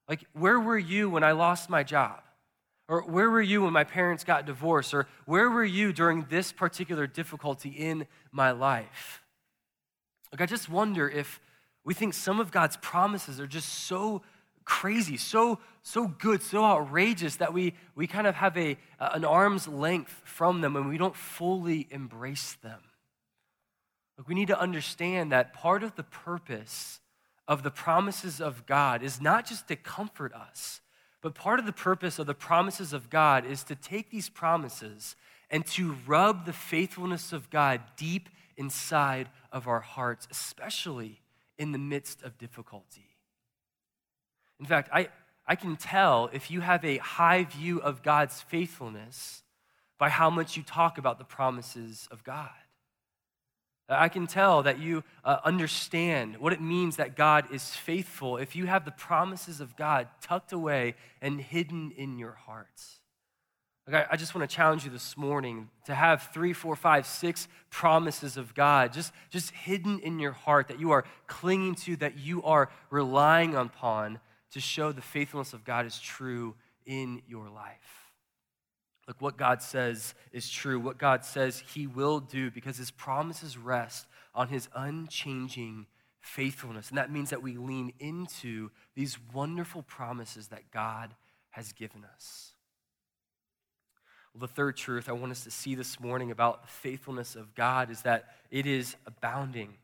Like, 0.08 0.24
where 0.32 0.58
were 0.58 0.78
you 0.78 1.08
when 1.08 1.22
I 1.22 1.30
lost 1.30 1.70
my 1.70 1.84
job? 1.84 2.20
Or 2.88 3.02
where 3.02 3.30
were 3.30 3.40
you 3.40 3.62
when 3.62 3.72
my 3.72 3.84
parents 3.84 4.24
got 4.24 4.44
divorced? 4.44 4.92
Or 4.92 5.06
where 5.24 5.48
were 5.48 5.64
you 5.64 5.92
during 5.92 6.26
this 6.28 6.50
particular 6.50 7.06
difficulty 7.06 7.68
in 7.68 8.08
my 8.32 8.50
life? 8.50 9.22
Like, 10.32 10.40
I 10.40 10.46
just 10.46 10.68
wonder 10.68 11.08
if 11.08 11.40
we 11.84 11.94
think 11.94 12.14
some 12.14 12.40
of 12.40 12.50
God's 12.50 12.76
promises 12.78 13.40
are 13.40 13.46
just 13.46 13.68
so 13.68 14.22
crazy, 14.64 15.16
so, 15.16 15.58
so 15.82 16.06
good, 16.06 16.42
so 16.42 16.64
outrageous 16.64 17.36
that 17.36 17.52
we, 17.52 17.74
we 17.94 18.06
kind 18.06 18.26
of 18.26 18.34
have 18.36 18.56
a, 18.56 18.76
an 19.00 19.24
arm's 19.24 19.66
length 19.66 20.20
from 20.24 20.60
them 20.60 20.76
and 20.76 20.88
we 20.88 20.98
don't 20.98 21.16
fully 21.16 21.88
embrace 21.90 22.56
them. 22.62 22.80
Look, 24.16 24.28
we 24.28 24.34
need 24.34 24.48
to 24.48 24.60
understand 24.60 25.32
that 25.32 25.54
part 25.54 25.82
of 25.82 25.96
the 25.96 26.02
purpose 26.02 27.00
of 27.48 27.62
the 27.62 27.70
promises 27.70 28.40
of 28.40 28.66
God 28.66 29.02
is 29.02 29.20
not 29.20 29.46
just 29.46 29.66
to 29.68 29.76
comfort 29.76 30.32
us, 30.34 30.82
but 31.22 31.34
part 31.34 31.58
of 31.58 31.66
the 31.66 31.72
purpose 31.72 32.18
of 32.18 32.26
the 32.26 32.34
promises 32.34 32.92
of 32.92 33.10
God 33.10 33.44
is 33.44 33.64
to 33.64 33.74
take 33.74 34.10
these 34.10 34.28
promises 34.28 35.16
and 35.50 35.66
to 35.66 35.96
rub 36.06 36.46
the 36.46 36.52
faithfulness 36.52 37.32
of 37.32 37.50
God 37.50 37.80
deep 37.96 38.28
inside 38.56 39.28
of 39.50 39.66
our 39.66 39.80
hearts, 39.80 40.28
especially 40.30 41.20
in 41.60 41.72
the 41.72 41.78
midst 41.78 42.22
of 42.22 42.38
difficulty. 42.38 43.10
In 44.58 44.64
fact, 44.64 44.88
I, 44.92 45.10
I 45.46 45.56
can 45.56 45.76
tell 45.76 46.30
if 46.32 46.50
you 46.50 46.62
have 46.62 46.82
a 46.84 46.96
high 46.96 47.44
view 47.44 47.80
of 47.82 48.02
God's 48.02 48.40
faithfulness 48.40 49.42
by 49.98 50.08
how 50.08 50.30
much 50.30 50.56
you 50.56 50.62
talk 50.62 50.96
about 50.96 51.18
the 51.18 51.24
promises 51.24 52.08
of 52.10 52.24
God. 52.24 52.48
I 53.90 54.08
can 54.08 54.26
tell 54.26 54.62
that 54.62 54.78
you 54.78 55.04
uh, 55.22 55.38
understand 55.44 56.38
what 56.38 56.52
it 56.54 56.62
means 56.62 56.96
that 56.96 57.16
God 57.16 57.52
is 57.52 57.74
faithful 57.74 58.38
if 58.38 58.56
you 58.56 58.66
have 58.66 58.84
the 58.84 58.92
promises 58.92 59.60
of 59.60 59.76
God 59.76 60.08
tucked 60.22 60.52
away 60.52 60.94
and 61.20 61.40
hidden 61.40 61.90
in 61.90 62.18
your 62.18 62.38
hearts. 62.46 62.99
I, 63.88 64.06
I 64.12 64.16
just 64.16 64.34
want 64.34 64.48
to 64.48 64.54
challenge 64.54 64.84
you 64.84 64.90
this 64.90 65.16
morning 65.16 65.68
to 65.86 65.94
have 65.94 66.30
three, 66.32 66.52
four, 66.52 66.76
five, 66.76 67.06
six 67.06 67.48
promises 67.70 68.36
of 68.36 68.54
God 68.54 68.92
just, 68.92 69.12
just 69.30 69.50
hidden 69.50 70.00
in 70.00 70.18
your 70.18 70.32
heart 70.32 70.68
that 70.68 70.80
you 70.80 70.90
are 70.90 71.04
clinging 71.26 71.74
to, 71.76 71.96
that 71.96 72.18
you 72.18 72.42
are 72.42 72.70
relying 72.90 73.54
upon 73.54 74.20
to 74.52 74.60
show 74.60 74.92
the 74.92 75.02
faithfulness 75.02 75.52
of 75.52 75.64
God 75.64 75.86
is 75.86 75.98
true 75.98 76.54
in 76.84 77.22
your 77.28 77.48
life. 77.48 78.00
Look, 79.06 79.20
what 79.20 79.36
God 79.36 79.62
says 79.62 80.14
is 80.32 80.48
true, 80.48 80.78
what 80.78 80.98
God 80.98 81.24
says 81.24 81.62
He 81.74 81.86
will 81.86 82.20
do, 82.20 82.50
because 82.50 82.76
His 82.76 82.90
promises 82.90 83.58
rest 83.58 84.06
on 84.34 84.48
His 84.48 84.68
unchanging 84.74 85.86
faithfulness. 86.20 86.90
And 86.90 86.98
that 86.98 87.10
means 87.10 87.30
that 87.30 87.42
we 87.42 87.56
lean 87.56 87.92
into 87.98 88.70
these 88.94 89.18
wonderful 89.32 89.82
promises 89.82 90.48
that 90.48 90.70
God 90.70 91.14
has 91.50 91.72
given 91.72 92.04
us. 92.04 92.49
Well, 94.34 94.40
the 94.40 94.48
third 94.48 94.76
truth 94.76 95.08
I 95.08 95.12
want 95.12 95.32
us 95.32 95.44
to 95.44 95.50
see 95.50 95.74
this 95.74 95.98
morning 95.98 96.30
about 96.30 96.62
the 96.62 96.68
faithfulness 96.68 97.34
of 97.34 97.54
God 97.54 97.90
is 97.90 98.02
that 98.02 98.26
it 98.50 98.66
is 98.66 98.96
abounding. 99.06 99.74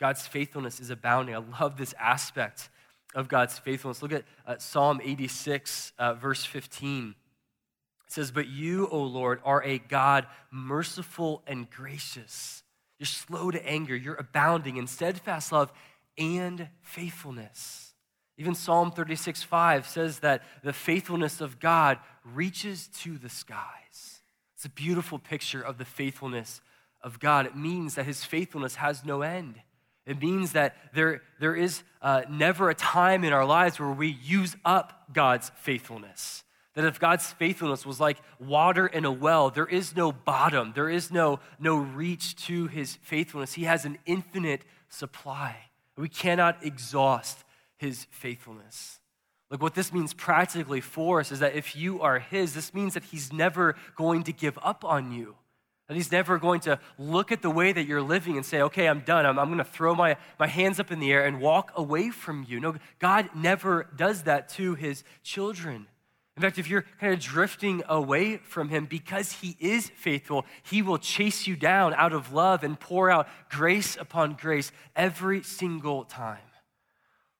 God's 0.00 0.26
faithfulness 0.26 0.80
is 0.80 0.90
abounding. 0.90 1.34
I 1.34 1.42
love 1.60 1.76
this 1.76 1.94
aspect 1.98 2.70
of 3.14 3.28
God's 3.28 3.58
faithfulness. 3.58 4.02
Look 4.02 4.12
at 4.12 4.24
uh, 4.46 4.56
Psalm 4.58 5.00
86, 5.02 5.92
uh, 5.98 6.14
verse 6.14 6.44
15. 6.44 7.14
It 8.06 8.12
says, 8.12 8.30
But 8.30 8.48
you, 8.48 8.88
O 8.88 9.02
Lord, 9.02 9.40
are 9.44 9.62
a 9.62 9.78
God 9.78 10.26
merciful 10.50 11.42
and 11.46 11.70
gracious. 11.70 12.62
You're 12.98 13.06
slow 13.06 13.50
to 13.50 13.66
anger, 13.66 13.94
you're 13.94 14.14
abounding 14.14 14.76
in 14.76 14.86
steadfast 14.86 15.52
love 15.52 15.72
and 16.16 16.68
faithfulness. 16.82 17.93
Even 18.36 18.54
Psalm 18.54 18.90
36 18.90 19.42
5 19.42 19.86
says 19.86 20.18
that 20.20 20.42
the 20.62 20.72
faithfulness 20.72 21.40
of 21.40 21.60
God 21.60 21.98
reaches 22.24 22.88
to 23.02 23.18
the 23.18 23.28
skies. 23.28 24.20
It's 24.56 24.64
a 24.64 24.70
beautiful 24.70 25.18
picture 25.18 25.60
of 25.60 25.78
the 25.78 25.84
faithfulness 25.84 26.60
of 27.02 27.20
God. 27.20 27.46
It 27.46 27.56
means 27.56 27.94
that 27.94 28.06
his 28.06 28.24
faithfulness 28.24 28.76
has 28.76 29.04
no 29.04 29.22
end. 29.22 29.56
It 30.06 30.20
means 30.20 30.52
that 30.52 30.76
there, 30.94 31.22
there 31.40 31.54
is 31.54 31.82
uh, 32.02 32.22
never 32.28 32.70
a 32.70 32.74
time 32.74 33.24
in 33.24 33.32
our 33.32 33.44
lives 33.44 33.78
where 33.78 33.90
we 33.90 34.18
use 34.22 34.56
up 34.64 35.12
God's 35.12 35.50
faithfulness. 35.56 36.44
That 36.74 36.84
if 36.84 36.98
God's 36.98 37.30
faithfulness 37.32 37.86
was 37.86 38.00
like 38.00 38.18
water 38.38 38.86
in 38.86 39.04
a 39.04 39.12
well, 39.12 39.48
there 39.48 39.66
is 39.66 39.94
no 39.94 40.12
bottom, 40.12 40.72
there 40.74 40.90
is 40.90 41.10
no, 41.10 41.40
no 41.58 41.76
reach 41.76 42.34
to 42.46 42.66
his 42.66 42.96
faithfulness. 42.96 43.54
He 43.54 43.64
has 43.64 43.84
an 43.84 43.98
infinite 44.06 44.62
supply. 44.88 45.56
We 45.96 46.08
cannot 46.08 46.64
exhaust 46.64 47.44
his 47.84 48.06
faithfulness. 48.10 48.98
Like, 49.50 49.62
what 49.62 49.74
this 49.74 49.92
means 49.92 50.14
practically 50.14 50.80
for 50.80 51.20
us 51.20 51.30
is 51.30 51.40
that 51.40 51.54
if 51.54 51.76
you 51.76 52.00
are 52.00 52.18
his, 52.18 52.54
this 52.54 52.72
means 52.72 52.94
that 52.94 53.04
he's 53.04 53.32
never 53.32 53.76
going 53.94 54.22
to 54.24 54.32
give 54.32 54.58
up 54.62 54.84
on 54.84 55.12
you. 55.12 55.36
That 55.86 55.96
he's 55.96 56.10
never 56.10 56.38
going 56.38 56.60
to 56.60 56.80
look 56.98 57.30
at 57.30 57.42
the 57.42 57.50
way 57.50 57.70
that 57.70 57.86
you're 57.86 58.00
living 58.00 58.36
and 58.36 58.46
say, 58.46 58.62
okay, 58.62 58.88
I'm 58.88 59.00
done. 59.00 59.26
I'm, 59.26 59.38
I'm 59.38 59.48
going 59.48 59.58
to 59.58 59.64
throw 59.64 59.94
my, 59.94 60.16
my 60.40 60.46
hands 60.46 60.80
up 60.80 60.90
in 60.90 60.98
the 60.98 61.12
air 61.12 61.26
and 61.26 61.40
walk 61.40 61.72
away 61.76 62.08
from 62.08 62.46
you. 62.48 62.58
No, 62.58 62.74
God 62.98 63.28
never 63.34 63.86
does 63.94 64.22
that 64.22 64.48
to 64.50 64.74
his 64.74 65.04
children. 65.22 65.86
In 66.36 66.42
fact, 66.42 66.58
if 66.58 66.68
you're 66.68 66.86
kind 66.98 67.12
of 67.12 67.20
drifting 67.20 67.82
away 67.86 68.38
from 68.38 68.70
him 68.70 68.86
because 68.86 69.30
he 69.30 69.56
is 69.60 69.90
faithful, 69.90 70.46
he 70.62 70.80
will 70.80 70.98
chase 70.98 71.46
you 71.46 71.54
down 71.54 71.92
out 71.94 72.14
of 72.14 72.32
love 72.32 72.64
and 72.64 72.80
pour 72.80 73.10
out 73.10 73.28
grace 73.50 73.96
upon 74.00 74.34
grace 74.40 74.72
every 74.96 75.42
single 75.42 76.04
time. 76.04 76.38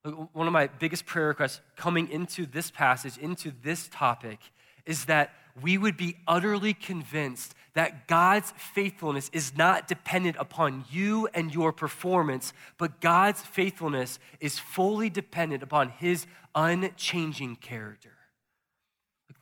One 0.04 0.46
of 0.46 0.52
my 0.52 0.66
biggest 0.66 1.06
prayer 1.06 1.28
requests 1.28 1.60
coming 1.76 2.10
into 2.10 2.44
this 2.44 2.70
passage, 2.70 3.16
into 3.16 3.52
this 3.62 3.88
topic, 3.88 4.38
is 4.84 5.06
that 5.06 5.32
we 5.62 5.78
would 5.78 5.96
be 5.96 6.16
utterly 6.28 6.74
convinced 6.74 7.54
that 7.72 8.06
God's 8.06 8.52
faithfulness 8.56 9.30
is 9.32 9.56
not 9.56 9.88
dependent 9.88 10.36
upon 10.38 10.84
you 10.90 11.28
and 11.32 11.54
your 11.54 11.72
performance, 11.72 12.52
but 12.76 13.00
God's 13.00 13.40
faithfulness 13.40 14.18
is 14.40 14.58
fully 14.58 15.08
dependent 15.08 15.62
upon 15.62 15.88
his 15.88 16.26
unchanging 16.54 17.56
character. 17.56 18.12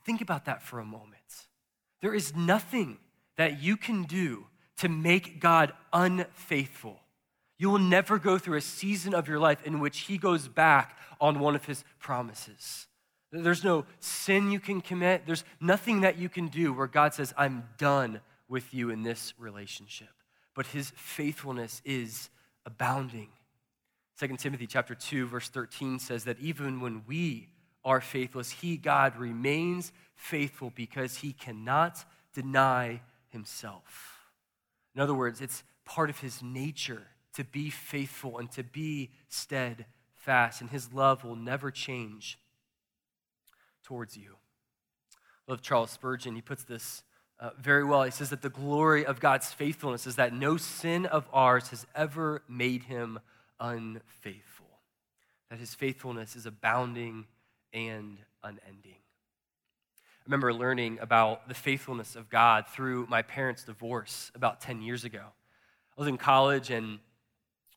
Think 0.05 0.21
about 0.21 0.45
that 0.45 0.61
for 0.61 0.79
a 0.79 0.85
moment. 0.85 1.47
There 2.01 2.13
is 2.13 2.35
nothing 2.35 2.99
that 3.37 3.61
you 3.61 3.77
can 3.77 4.03
do 4.03 4.47
to 4.77 4.89
make 4.89 5.39
God 5.39 5.73
unfaithful. 5.91 6.99
You 7.63 7.69
will 7.69 7.79
never 7.79 8.19
go 8.19 8.37
through 8.37 8.57
a 8.57 8.61
season 8.61 9.13
of 9.13 9.29
your 9.29 9.39
life 9.39 9.65
in 9.65 9.79
which 9.79 9.99
He 9.99 10.17
goes 10.17 10.49
back 10.49 10.97
on 11.21 11.39
one 11.39 11.55
of 11.55 11.63
His 11.63 11.85
promises. 11.97 12.87
There's 13.31 13.63
no 13.63 13.85
sin 14.01 14.51
you 14.51 14.59
can 14.59 14.81
commit. 14.81 15.25
There's 15.25 15.45
nothing 15.61 16.01
that 16.01 16.17
you 16.17 16.27
can 16.27 16.49
do 16.49 16.73
where 16.73 16.87
God 16.87 17.13
says, 17.13 17.33
I'm 17.37 17.63
done 17.77 18.19
with 18.49 18.73
you 18.73 18.89
in 18.89 19.03
this 19.03 19.33
relationship. 19.39 20.09
But 20.53 20.65
His 20.65 20.91
faithfulness 20.97 21.81
is 21.85 22.29
abounding. 22.65 23.29
2 24.19 24.35
Timothy 24.35 24.67
chapter 24.67 24.93
2 24.93 25.27
verse 25.27 25.47
13 25.47 25.99
says 25.99 26.25
that 26.25 26.41
even 26.41 26.81
when 26.81 27.03
we 27.07 27.47
are 27.85 28.01
faithless, 28.01 28.51
he 28.51 28.75
God 28.75 29.15
remains 29.15 29.93
faithful 30.15 30.73
because 30.75 31.15
he 31.15 31.31
cannot 31.31 32.03
deny 32.33 32.99
himself. 33.29 34.19
In 34.93 34.99
other 34.99 35.13
words, 35.13 35.39
it's 35.39 35.63
part 35.85 36.09
of 36.09 36.19
his 36.19 36.43
nature 36.43 37.07
to 37.35 37.43
be 37.43 37.69
faithful 37.69 38.37
and 38.37 38.51
to 38.51 38.63
be 38.63 39.11
steadfast, 39.27 40.61
and 40.61 40.69
his 40.69 40.93
love 40.93 41.23
will 41.23 41.35
never 41.35 41.71
change 41.71 42.39
towards 43.83 44.15
you. 44.15 44.35
I 45.47 45.51
love 45.51 45.61
Charles 45.61 45.91
Spurgeon. 45.91 46.35
He 46.35 46.41
puts 46.41 46.63
this 46.63 47.03
uh, 47.39 47.49
very 47.59 47.83
well. 47.83 48.03
He 48.03 48.11
says 48.11 48.29
that 48.29 48.41
the 48.41 48.49
glory 48.49 49.05
of 49.05 49.19
God's 49.19 49.51
faithfulness 49.51 50.07
is 50.07 50.15
that 50.15 50.33
no 50.33 50.57
sin 50.57 51.05
of 51.05 51.27
ours 51.33 51.69
has 51.69 51.85
ever 51.95 52.43
made 52.47 52.83
him 52.83 53.19
unfaithful, 53.59 54.79
that 55.49 55.59
his 55.59 55.73
faithfulness 55.73 56.35
is 56.35 56.45
abounding 56.45 57.25
and 57.73 58.17
unending. 58.43 58.95
I 58.95 60.25
remember 60.25 60.53
learning 60.53 60.99
about 61.01 61.49
the 61.49 61.53
faithfulness 61.53 62.15
of 62.15 62.29
God 62.29 62.65
through 62.67 63.07
my 63.09 63.23
parents' 63.23 63.65
divorce 63.65 64.31
about 64.35 64.61
10 64.61 64.81
years 64.81 65.03
ago. 65.03 65.19
I 65.97 66.01
was 66.01 66.07
in 66.07 66.17
college 66.17 66.69
and 66.69 66.99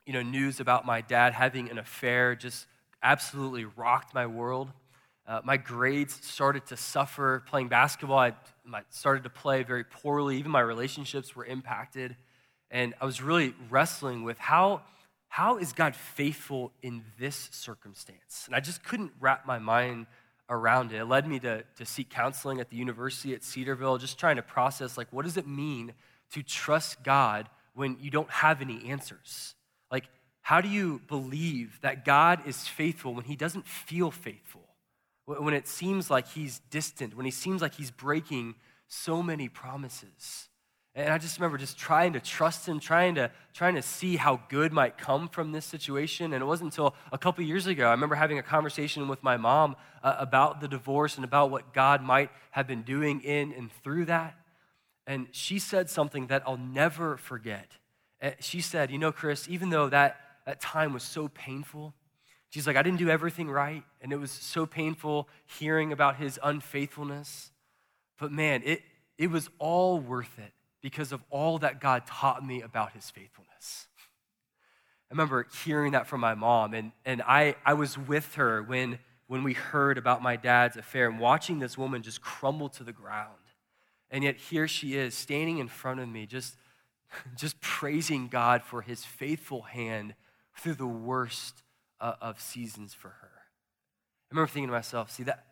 you 0.06 0.12
know, 0.12 0.22
news 0.22 0.60
about 0.60 0.86
my 0.86 1.00
dad 1.00 1.34
having 1.34 1.68
an 1.68 1.78
affair 1.78 2.36
just 2.36 2.66
absolutely 3.02 3.64
rocked 3.64 4.14
my 4.14 4.26
world. 4.26 4.70
Uh, 5.26 5.40
my 5.44 5.56
grades 5.56 6.14
started 6.24 6.64
to 6.66 6.76
suffer 6.76 7.42
playing 7.46 7.68
basketball. 7.68 8.18
I, 8.18 8.32
started 8.90 9.24
to 9.24 9.30
play 9.30 9.64
very 9.64 9.82
poorly. 9.82 10.38
Even 10.38 10.52
my 10.52 10.60
relationships 10.60 11.34
were 11.34 11.44
impacted. 11.44 12.16
And 12.70 12.94
I 13.00 13.04
was 13.04 13.20
really 13.20 13.54
wrestling 13.68 14.22
with 14.22 14.38
how, 14.38 14.82
how 15.28 15.58
is 15.58 15.72
God 15.72 15.96
faithful 15.96 16.72
in 16.82 17.02
this 17.18 17.48
circumstance? 17.50 18.44
And 18.46 18.54
I 18.54 18.60
just 18.60 18.84
couldn't 18.84 19.12
wrap 19.18 19.46
my 19.46 19.58
mind 19.58 20.06
around 20.48 20.92
it. 20.92 21.00
It 21.00 21.06
led 21.06 21.26
me 21.26 21.40
to, 21.40 21.64
to 21.76 21.84
seek 21.84 22.08
counseling 22.08 22.60
at 22.60 22.70
the 22.70 22.76
university 22.76 23.34
at 23.34 23.42
Cedarville, 23.42 23.98
just 23.98 24.20
trying 24.20 24.36
to 24.36 24.42
process 24.42 24.96
like, 24.96 25.12
what 25.12 25.24
does 25.24 25.36
it 25.36 25.48
mean 25.48 25.92
to 26.30 26.42
trust 26.44 27.02
God 27.02 27.48
when 27.74 27.96
you 28.00 28.12
don't 28.12 28.30
have 28.30 28.62
any 28.62 28.88
answers? 28.88 29.55
How 30.46 30.60
do 30.60 30.68
you 30.68 31.00
believe 31.08 31.80
that 31.80 32.04
God 32.04 32.46
is 32.46 32.68
faithful 32.68 33.12
when 33.14 33.24
he 33.24 33.34
doesn't 33.34 33.66
feel 33.66 34.12
faithful? 34.12 34.62
When 35.24 35.52
it 35.52 35.66
seems 35.66 36.08
like 36.08 36.28
he's 36.28 36.60
distant, 36.70 37.16
when 37.16 37.24
he 37.24 37.32
seems 37.32 37.60
like 37.60 37.74
he's 37.74 37.90
breaking 37.90 38.54
so 38.86 39.24
many 39.24 39.48
promises? 39.48 40.48
And 40.94 41.12
I 41.12 41.18
just 41.18 41.36
remember 41.40 41.58
just 41.58 41.76
trying 41.76 42.12
to 42.12 42.20
trust 42.20 42.68
him, 42.68 42.78
trying 42.78 43.16
to, 43.16 43.32
trying 43.54 43.74
to 43.74 43.82
see 43.82 44.14
how 44.14 44.40
good 44.48 44.72
might 44.72 44.96
come 44.96 45.28
from 45.28 45.50
this 45.50 45.64
situation. 45.64 46.32
And 46.32 46.40
it 46.40 46.46
wasn't 46.46 46.72
until 46.72 46.94
a 47.10 47.18
couple 47.18 47.42
years 47.42 47.66
ago, 47.66 47.88
I 47.88 47.90
remember 47.90 48.14
having 48.14 48.38
a 48.38 48.44
conversation 48.44 49.08
with 49.08 49.24
my 49.24 49.36
mom 49.36 49.74
uh, 50.04 50.14
about 50.16 50.60
the 50.60 50.68
divorce 50.68 51.16
and 51.16 51.24
about 51.24 51.50
what 51.50 51.74
God 51.74 52.04
might 52.04 52.30
have 52.52 52.68
been 52.68 52.82
doing 52.82 53.20
in 53.22 53.52
and 53.52 53.68
through 53.82 54.04
that. 54.04 54.36
And 55.08 55.26
she 55.32 55.58
said 55.58 55.90
something 55.90 56.28
that 56.28 56.44
I'll 56.46 56.56
never 56.56 57.16
forget. 57.16 57.78
Uh, 58.22 58.30
she 58.38 58.60
said, 58.60 58.92
You 58.92 58.98
know, 58.98 59.10
Chris, 59.10 59.48
even 59.48 59.70
though 59.70 59.88
that, 59.88 60.20
that 60.46 60.60
time 60.60 60.92
was 60.92 61.02
so 61.02 61.28
painful, 61.28 61.92
she's 62.50 62.66
like, 62.66 62.76
I 62.76 62.82
didn't 62.82 62.98
do 62.98 63.10
everything 63.10 63.50
right. 63.50 63.82
And 64.00 64.12
it 64.12 64.16
was 64.16 64.30
so 64.30 64.64
painful 64.64 65.28
hearing 65.58 65.92
about 65.92 66.16
his 66.16 66.38
unfaithfulness. 66.42 67.50
But 68.18 68.32
man, 68.32 68.62
it, 68.64 68.82
it 69.18 69.30
was 69.30 69.50
all 69.58 69.98
worth 69.98 70.38
it 70.38 70.52
because 70.80 71.12
of 71.12 71.20
all 71.30 71.58
that 71.58 71.80
God 71.80 72.06
taught 72.06 72.46
me 72.46 72.62
about 72.62 72.92
his 72.92 73.10
faithfulness. 73.10 73.88
I 75.10 75.14
remember 75.14 75.46
hearing 75.64 75.92
that 75.92 76.06
from 76.06 76.20
my 76.20 76.34
mom, 76.34 76.74
and, 76.74 76.92
and 77.04 77.22
I, 77.22 77.56
I 77.64 77.74
was 77.74 77.96
with 77.98 78.34
her 78.36 78.62
when, 78.62 78.98
when 79.26 79.42
we 79.42 79.52
heard 79.52 79.98
about 79.98 80.22
my 80.22 80.36
dad's 80.36 80.76
affair 80.76 81.08
and 81.08 81.18
watching 81.20 81.58
this 81.58 81.76
woman 81.76 82.02
just 82.02 82.20
crumble 82.20 82.68
to 82.70 82.84
the 82.84 82.92
ground. 82.92 83.30
And 84.10 84.22
yet 84.22 84.36
here 84.36 84.68
she 84.68 84.96
is 84.96 85.14
standing 85.14 85.58
in 85.58 85.68
front 85.68 86.00
of 86.00 86.08
me, 86.08 86.26
just, 86.26 86.56
just 87.36 87.60
praising 87.60 88.28
God 88.28 88.62
for 88.62 88.82
his 88.82 89.04
faithful 89.04 89.62
hand 89.62 90.14
through 90.58 90.74
the 90.74 90.86
worst 90.86 91.62
uh, 92.00 92.14
of 92.20 92.40
seasons 92.40 92.94
for 92.94 93.08
her. 93.08 93.30
I 93.32 94.34
remember 94.34 94.48
thinking 94.48 94.68
to 94.68 94.72
myself, 94.72 95.10
see, 95.10 95.22
that, 95.24 95.44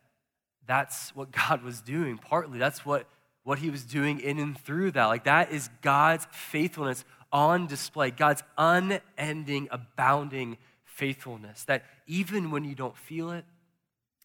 that's 0.66 1.14
what 1.14 1.30
God 1.48 1.62
was 1.62 1.80
doing. 1.80 2.18
Partly, 2.18 2.58
that's 2.58 2.84
what 2.84 3.06
what 3.44 3.58
he 3.58 3.70
was 3.70 3.84
doing 3.84 4.20
in 4.20 4.38
and 4.38 4.58
through 4.58 4.90
that. 4.92 5.04
Like 5.04 5.24
that 5.24 5.52
is 5.52 5.68
God's 5.82 6.26
faithfulness 6.32 7.04
on 7.30 7.66
display, 7.66 8.10
God's 8.10 8.42
unending, 8.56 9.68
abounding 9.70 10.56
faithfulness. 10.84 11.64
That 11.64 11.84
even 12.06 12.50
when 12.50 12.64
you 12.64 12.74
don't 12.74 12.96
feel 12.96 13.30
it, 13.30 13.44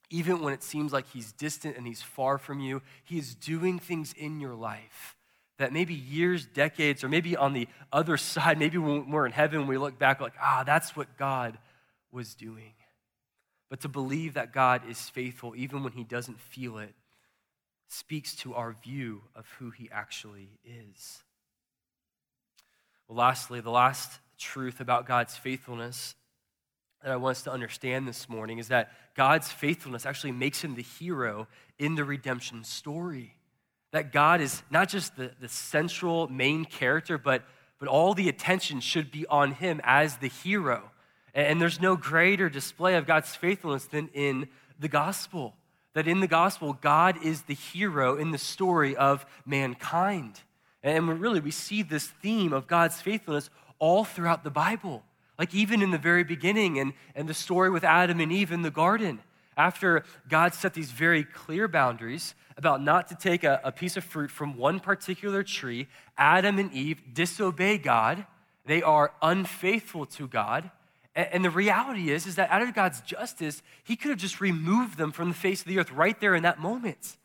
even 0.10 0.42
when 0.42 0.54
it 0.54 0.64
seems 0.64 0.92
like 0.92 1.08
he's 1.10 1.34
distant 1.34 1.78
and 1.78 1.86
he's 1.86 2.02
far 2.02 2.38
from 2.38 2.60
you, 2.60 2.82
he 3.04 3.20
is 3.20 3.36
doing 3.36 3.78
things 3.78 4.14
in 4.14 4.40
your 4.40 4.56
life 4.56 5.16
that 5.60 5.72
maybe 5.72 5.94
years, 5.94 6.46
decades, 6.46 7.04
or 7.04 7.10
maybe 7.10 7.38
on 7.38 7.54
the 7.54 7.68
other 7.94 8.18
side, 8.18 8.58
maybe 8.58 8.78
when 8.78 9.12
we're 9.12 9.26
in 9.26 9.32
heaven, 9.32 9.68
we 9.68 9.78
look 9.78 10.00
back 10.00 10.20
like, 10.20 10.34
ah, 10.42 10.64
that's 10.66 10.96
what 10.96 11.18
God 11.18 11.58
was 12.12 12.34
doing. 12.34 12.74
But 13.70 13.82
to 13.82 13.88
believe 13.88 14.34
that 14.34 14.52
God 14.52 14.82
is 14.90 15.10
faithful 15.10 15.54
even 15.56 15.84
when 15.84 15.94
he 15.94 16.04
doesn't 16.04 16.40
feel 16.40 16.80
it 16.80 16.96
speaks 17.88 18.36
to 18.36 18.56
our 18.56 18.76
view 18.84 19.22
of 19.36 19.48
who 19.60 19.70
he 19.72 19.90
actually 19.92 20.50
is. 20.64 21.24
Well, 23.08 23.18
lastly, 23.18 23.62
the 23.62 23.72
last 23.72 24.20
truth 24.38 24.80
about 24.80 25.08
God's 25.08 25.36
faithfulness 25.36 26.16
that 27.02 27.12
I 27.12 27.16
want 27.16 27.38
us 27.38 27.44
to 27.44 27.52
understand 27.52 28.08
this 28.08 28.30
morning 28.30 28.60
is 28.60 28.68
that 28.68 28.92
God's 29.16 29.52
faithfulness 29.52 30.06
actually 30.06 30.32
makes 30.32 30.64
him 30.64 30.76
the 30.76 30.84
hero 30.84 31.48
in 31.78 31.96
the 31.96 32.04
redemption 32.04 32.64
story. 32.64 33.36
That 33.92 34.12
God 34.12 34.42
is 34.42 34.62
not 34.70 34.90
just 34.90 35.16
the, 35.16 35.32
the 35.40 35.50
central 35.50 36.28
main 36.28 36.66
character, 36.66 37.18
but, 37.18 37.44
but 37.80 37.90
all 37.90 38.14
the 38.14 38.30
attention 38.30 38.80
should 38.80 39.12
be 39.12 39.26
on 39.28 39.54
him 39.54 39.82
as 39.84 40.18
the 40.18 40.28
hero. 40.28 40.92
And, 41.34 41.62
there's 41.62 41.80
no 41.80 41.96
greater 41.96 42.50
display 42.50 42.96
of 42.96 43.06
God's 43.06 43.36
faithfulness 43.36 43.86
than 43.86 44.10
in 44.14 44.48
the 44.80 44.88
gospel 44.88 45.56
that 45.94 46.08
in 46.08 46.20
the 46.20 46.28
gospel, 46.28 46.74
God 46.74 47.18
is 47.24 47.44
the 47.44 47.54
hero 47.54 48.16
in 48.16 48.32
the 48.32 48.38
story 48.38 48.96
of 48.96 49.26
mankind. 49.46 50.42
And 50.84 51.20
really, 51.20 51.40
we 51.40 51.52
see 51.52 51.82
this 51.82 52.08
theme 52.08 52.54
of 52.54 52.68
God's 52.68 53.02
faithfulness 53.02 53.50
all 53.80 54.06
throughout 54.06 54.44
the 54.44 54.52
Bible. 54.52 55.04
Like 55.38 55.54
even 55.54 55.82
in 55.82 55.92
the 55.92 55.98
very 55.98 56.24
beginning 56.24 56.80
and, 56.80 56.94
and 57.16 57.28
the 57.28 57.34
story 57.34 57.70
with 57.70 57.84
Adam 57.84 58.20
and 58.20 58.32
Eve 58.32 58.52
in 58.52 58.62
the 58.62 58.72
garden. 58.72 59.20
After 59.60 60.06
God 60.30 60.54
set 60.54 60.74
these 60.74 60.90
very 60.90 61.26
clear 61.26 61.68
boundaries 61.68 62.34
about 62.56 62.82
not 62.82 63.10
to 63.10 63.16
take 63.16 63.44
a, 63.44 63.60
a 63.62 63.74
piece 63.74 63.98
of 63.98 64.06
fruit 64.06 64.32
from 64.32 64.56
one 64.56 64.80
particular 64.80 65.44
tree, 65.44 65.88
Adam 66.18 66.58
and 66.60 66.72
Eve 66.72 67.02
disobey 67.14 67.78
God. 67.78 68.26
They 68.66 68.82
are 68.82 69.12
unfaithful 69.22 70.06
to 70.06 70.30
God. 70.30 70.72
And 71.14 71.44
the 71.44 71.50
reality 71.50 72.10
is, 72.10 72.26
is 72.26 72.36
that 72.36 72.50
out 72.50 72.62
of 72.62 72.74
God's 72.74 73.02
justice, 73.02 73.62
he 73.84 73.98
could 73.98 74.12
have 74.12 74.18
just 74.18 74.40
removed 74.40 74.98
them 74.98 75.12
from 75.12 75.28
the 75.28 75.36
face 75.36 75.60
of 75.60 75.68
the 75.68 75.78
earth 75.78 75.92
right 75.92 76.18
there 76.22 76.36
in 76.36 76.44
that 76.44 76.60
moment. 76.60 77.18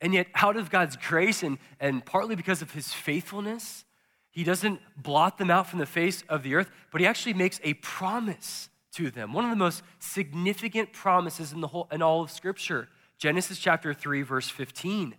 And 0.00 0.14
yet, 0.14 0.28
out 0.36 0.56
of 0.56 0.70
God's 0.70 0.96
grace 0.96 1.42
and, 1.42 1.58
and 1.80 2.06
partly 2.06 2.36
because 2.36 2.62
of 2.62 2.70
his 2.70 2.92
faithfulness, 2.92 3.84
he 4.30 4.44
doesn't 4.44 4.80
blot 4.96 5.38
them 5.38 5.50
out 5.50 5.66
from 5.66 5.80
the 5.80 5.86
face 5.86 6.22
of 6.28 6.44
the 6.44 6.54
earth, 6.54 6.70
but 6.92 7.00
he 7.00 7.06
actually 7.06 7.34
makes 7.34 7.60
a 7.64 7.74
promise 7.74 8.68
to 8.92 9.10
them. 9.10 9.32
One 9.32 9.44
of 9.44 9.50
the 9.50 9.56
most 9.56 9.82
significant 9.98 10.92
promises 10.92 11.52
in, 11.52 11.60
the 11.60 11.68
whole, 11.68 11.88
in 11.92 12.02
all 12.02 12.22
of 12.22 12.30
Scripture. 12.30 12.88
Genesis 13.18 13.58
chapter 13.58 13.94
3, 13.94 14.22
verse 14.22 14.48
15. 14.48 15.14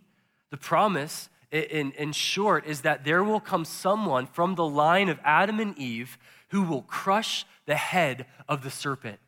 The 0.50 0.56
promise, 0.56 1.28
in, 1.50 1.92
in 1.92 2.12
short, 2.12 2.66
is 2.66 2.82
that 2.82 3.04
there 3.04 3.24
will 3.24 3.40
come 3.40 3.64
someone 3.64 4.26
from 4.26 4.54
the 4.54 4.66
line 4.66 5.08
of 5.08 5.18
Adam 5.24 5.60
and 5.60 5.78
Eve 5.78 6.18
who 6.48 6.62
will 6.62 6.82
crush 6.82 7.46
the 7.66 7.76
head 7.76 8.26
of 8.48 8.62
the 8.62 8.70
serpent. 8.70 9.18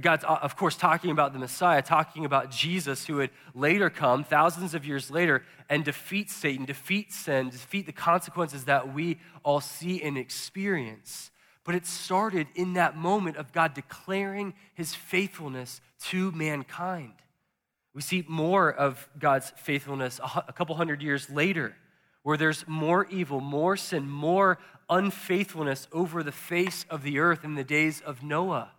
God's, 0.00 0.24
uh, 0.24 0.38
of 0.42 0.54
course, 0.56 0.76
talking 0.76 1.10
about 1.10 1.32
the 1.32 1.38
Messiah, 1.38 1.80
talking 1.80 2.26
about 2.26 2.50
Jesus, 2.50 3.06
who 3.06 3.16
would 3.16 3.30
later 3.54 3.88
come, 3.88 4.22
thousands 4.22 4.74
of 4.74 4.84
years 4.84 5.10
later, 5.10 5.42
and 5.70 5.82
defeat 5.82 6.30
Satan, 6.30 6.66
defeat 6.66 7.10
sin, 7.12 7.48
defeat 7.48 7.86
the 7.86 7.92
consequences 7.92 8.64
that 8.64 8.92
we 8.92 9.18
all 9.44 9.60
see 9.60 10.02
and 10.02 10.18
experience. 10.18 11.30
But 11.68 11.74
it 11.74 11.84
started 11.84 12.46
in 12.54 12.72
that 12.72 12.96
moment 12.96 13.36
of 13.36 13.52
God 13.52 13.74
declaring 13.74 14.54
his 14.72 14.94
faithfulness 14.94 15.82
to 16.04 16.32
mankind. 16.32 17.12
We 17.92 18.00
see 18.00 18.24
more 18.26 18.72
of 18.72 19.06
God's 19.18 19.52
faithfulness 19.54 20.18
a 20.48 20.50
couple 20.54 20.76
hundred 20.76 21.02
years 21.02 21.28
later, 21.28 21.76
where 22.22 22.38
there's 22.38 22.66
more 22.66 23.06
evil, 23.10 23.40
more 23.40 23.76
sin, 23.76 24.08
more 24.08 24.58
unfaithfulness 24.88 25.88
over 25.92 26.22
the 26.22 26.32
face 26.32 26.86
of 26.88 27.02
the 27.02 27.18
earth 27.18 27.44
in 27.44 27.54
the 27.54 27.64
days 27.64 28.00
of 28.00 28.22
Noah. 28.22 28.70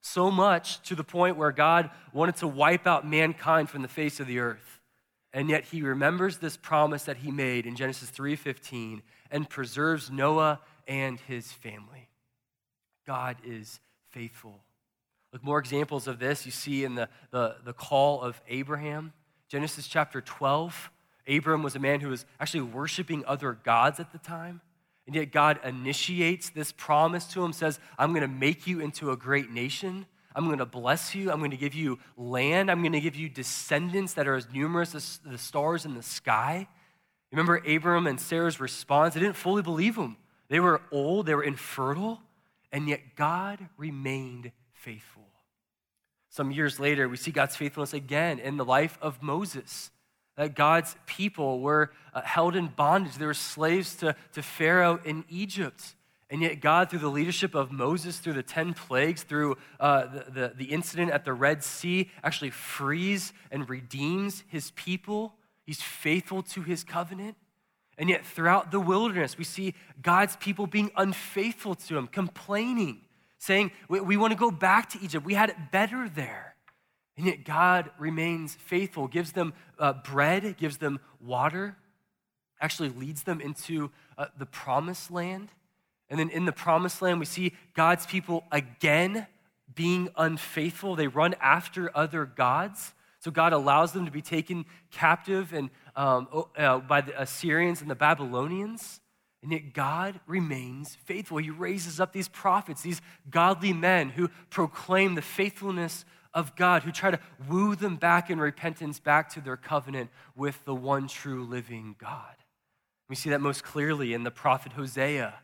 So 0.00 0.28
much 0.28 0.82
to 0.88 0.96
the 0.96 1.04
point 1.04 1.36
where 1.36 1.52
God 1.52 1.90
wanted 2.12 2.34
to 2.38 2.48
wipe 2.48 2.88
out 2.88 3.06
mankind 3.06 3.70
from 3.70 3.82
the 3.82 3.88
face 3.88 4.18
of 4.18 4.26
the 4.26 4.40
earth. 4.40 4.80
And 5.32 5.48
yet 5.48 5.66
he 5.66 5.80
remembers 5.80 6.38
this 6.38 6.56
promise 6.56 7.04
that 7.04 7.18
he 7.18 7.30
made 7.30 7.66
in 7.66 7.76
Genesis 7.76 8.10
3:15 8.10 9.02
and 9.30 9.48
preserves 9.48 10.10
Noah 10.10 10.58
and 10.88 11.20
his 11.20 11.52
family. 11.52 12.08
God 13.06 13.36
is 13.44 13.80
faithful. 14.10 14.60
Look, 15.32 15.42
more 15.42 15.58
examples 15.58 16.06
of 16.06 16.18
this 16.18 16.44
you 16.44 16.52
see 16.52 16.84
in 16.84 16.94
the, 16.94 17.08
the, 17.30 17.56
the 17.64 17.72
call 17.72 18.20
of 18.20 18.40
Abraham. 18.48 19.12
Genesis 19.48 19.86
chapter 19.86 20.20
12. 20.20 20.90
Abram 21.28 21.62
was 21.62 21.76
a 21.76 21.78
man 21.78 22.00
who 22.00 22.08
was 22.08 22.26
actually 22.40 22.62
worshiping 22.62 23.24
other 23.26 23.52
gods 23.52 24.00
at 24.00 24.12
the 24.12 24.18
time. 24.18 24.60
And 25.06 25.16
yet 25.16 25.32
God 25.32 25.58
initiates 25.64 26.50
this 26.50 26.72
promise 26.72 27.26
to 27.28 27.44
him, 27.44 27.52
says, 27.52 27.80
I'm 27.98 28.10
going 28.10 28.22
to 28.22 28.28
make 28.28 28.66
you 28.66 28.80
into 28.80 29.10
a 29.10 29.16
great 29.16 29.50
nation. 29.50 30.06
I'm 30.34 30.46
going 30.46 30.58
to 30.58 30.66
bless 30.66 31.14
you. 31.14 31.30
I'm 31.30 31.38
going 31.38 31.50
to 31.50 31.56
give 31.56 31.74
you 31.74 31.98
land. 32.16 32.70
I'm 32.70 32.80
going 32.80 32.92
to 32.92 33.00
give 33.00 33.16
you 33.16 33.28
descendants 33.28 34.14
that 34.14 34.28
are 34.28 34.36
as 34.36 34.48
numerous 34.52 34.94
as 34.94 35.20
the 35.24 35.38
stars 35.38 35.84
in 35.84 35.94
the 35.94 36.02
sky. 36.02 36.68
Remember 37.30 37.56
Abram 37.66 38.06
and 38.06 38.20
Sarah's 38.20 38.60
response? 38.60 39.14
They 39.14 39.20
didn't 39.20 39.36
fully 39.36 39.62
believe 39.62 39.96
him. 39.96 40.16
They 40.48 40.60
were 40.60 40.82
old, 40.90 41.26
they 41.26 41.34
were 41.34 41.42
infertile, 41.42 42.20
and 42.72 42.88
yet 42.88 43.14
God 43.14 43.68
remained 43.76 44.50
faithful. 44.72 45.22
Some 46.30 46.50
years 46.50 46.80
later, 46.80 47.08
we 47.08 47.18
see 47.18 47.30
God's 47.30 47.56
faithfulness 47.56 47.92
again 47.92 48.38
in 48.38 48.56
the 48.56 48.64
life 48.64 48.98
of 49.02 49.22
Moses. 49.22 49.90
That 50.36 50.54
God's 50.54 50.96
people 51.04 51.60
were 51.60 51.92
uh, 52.14 52.22
held 52.22 52.56
in 52.56 52.68
bondage. 52.68 53.16
They 53.16 53.26
were 53.26 53.34
slaves 53.34 53.96
to, 53.96 54.16
to 54.32 54.42
Pharaoh 54.42 54.98
in 55.04 55.24
Egypt. 55.28 55.94
And 56.30 56.40
yet, 56.40 56.60
God, 56.60 56.88
through 56.88 57.00
the 57.00 57.10
leadership 57.10 57.54
of 57.54 57.70
Moses, 57.70 58.18
through 58.18 58.32
the 58.32 58.42
10 58.42 58.72
plagues, 58.72 59.22
through 59.22 59.58
uh, 59.78 60.06
the, 60.06 60.24
the, 60.30 60.52
the 60.56 60.64
incident 60.64 61.10
at 61.10 61.26
the 61.26 61.34
Red 61.34 61.62
Sea, 61.62 62.10
actually 62.24 62.48
frees 62.48 63.34
and 63.50 63.68
redeems 63.68 64.42
his 64.48 64.70
people. 64.70 65.34
He's 65.66 65.82
faithful 65.82 66.42
to 66.44 66.62
his 66.62 66.82
covenant. 66.82 67.36
And 67.98 68.08
yet, 68.08 68.24
throughout 68.24 68.70
the 68.70 68.80
wilderness, 68.80 69.36
we 69.36 69.44
see 69.44 69.74
God's 70.00 70.36
people 70.36 70.66
being 70.66 70.90
unfaithful 70.96 71.74
to 71.74 71.96
him, 71.96 72.06
complaining, 72.06 73.02
saying, 73.38 73.70
We, 73.88 74.00
we 74.00 74.16
want 74.16 74.32
to 74.32 74.38
go 74.38 74.50
back 74.50 74.88
to 74.90 74.98
Egypt. 75.02 75.24
We 75.24 75.34
had 75.34 75.50
it 75.50 75.56
better 75.70 76.08
there. 76.08 76.56
And 77.16 77.26
yet, 77.26 77.44
God 77.44 77.90
remains 77.98 78.54
faithful, 78.54 79.08
gives 79.08 79.32
them 79.32 79.52
uh, 79.78 79.92
bread, 79.92 80.56
gives 80.56 80.78
them 80.78 81.00
water, 81.20 81.76
actually 82.60 82.88
leads 82.88 83.24
them 83.24 83.40
into 83.40 83.90
uh, 84.16 84.26
the 84.38 84.46
promised 84.46 85.10
land. 85.10 85.50
And 86.08 86.18
then 86.18 86.30
in 86.30 86.44
the 86.46 86.52
promised 86.52 87.02
land, 87.02 87.20
we 87.20 87.26
see 87.26 87.52
God's 87.74 88.06
people 88.06 88.44
again 88.50 89.26
being 89.74 90.08
unfaithful. 90.16 90.96
They 90.96 91.08
run 91.08 91.34
after 91.40 91.94
other 91.96 92.24
gods. 92.24 92.94
So 93.22 93.30
God 93.30 93.52
allows 93.52 93.92
them 93.92 94.04
to 94.04 94.10
be 94.10 94.20
taken 94.20 94.66
captive 94.90 95.52
and, 95.52 95.70
um, 95.94 96.26
uh, 96.56 96.78
by 96.78 97.02
the 97.02 97.20
Assyrians 97.20 97.80
and 97.80 97.88
the 97.88 97.94
Babylonians. 97.94 99.00
And 99.44 99.52
yet 99.52 99.72
God 99.74 100.18
remains 100.26 100.96
faithful. 101.04 101.38
He 101.38 101.48
raises 101.48 102.00
up 102.00 102.12
these 102.12 102.26
prophets, 102.26 102.82
these 102.82 103.00
godly 103.30 103.72
men 103.72 104.10
who 104.10 104.28
proclaim 104.50 105.14
the 105.14 105.22
faithfulness 105.22 106.04
of 106.34 106.56
God, 106.56 106.82
who 106.82 106.90
try 106.90 107.12
to 107.12 107.20
woo 107.48 107.76
them 107.76 107.94
back 107.94 108.28
in 108.28 108.40
repentance, 108.40 108.98
back 108.98 109.28
to 109.34 109.40
their 109.40 109.56
covenant 109.56 110.10
with 110.34 110.64
the 110.64 110.74
one 110.74 111.06
true 111.06 111.44
living 111.44 111.94
God. 112.00 112.34
We 113.08 113.14
see 113.14 113.30
that 113.30 113.40
most 113.40 113.62
clearly 113.62 114.14
in 114.14 114.24
the 114.24 114.30
prophet 114.32 114.72
Hosea 114.72 115.34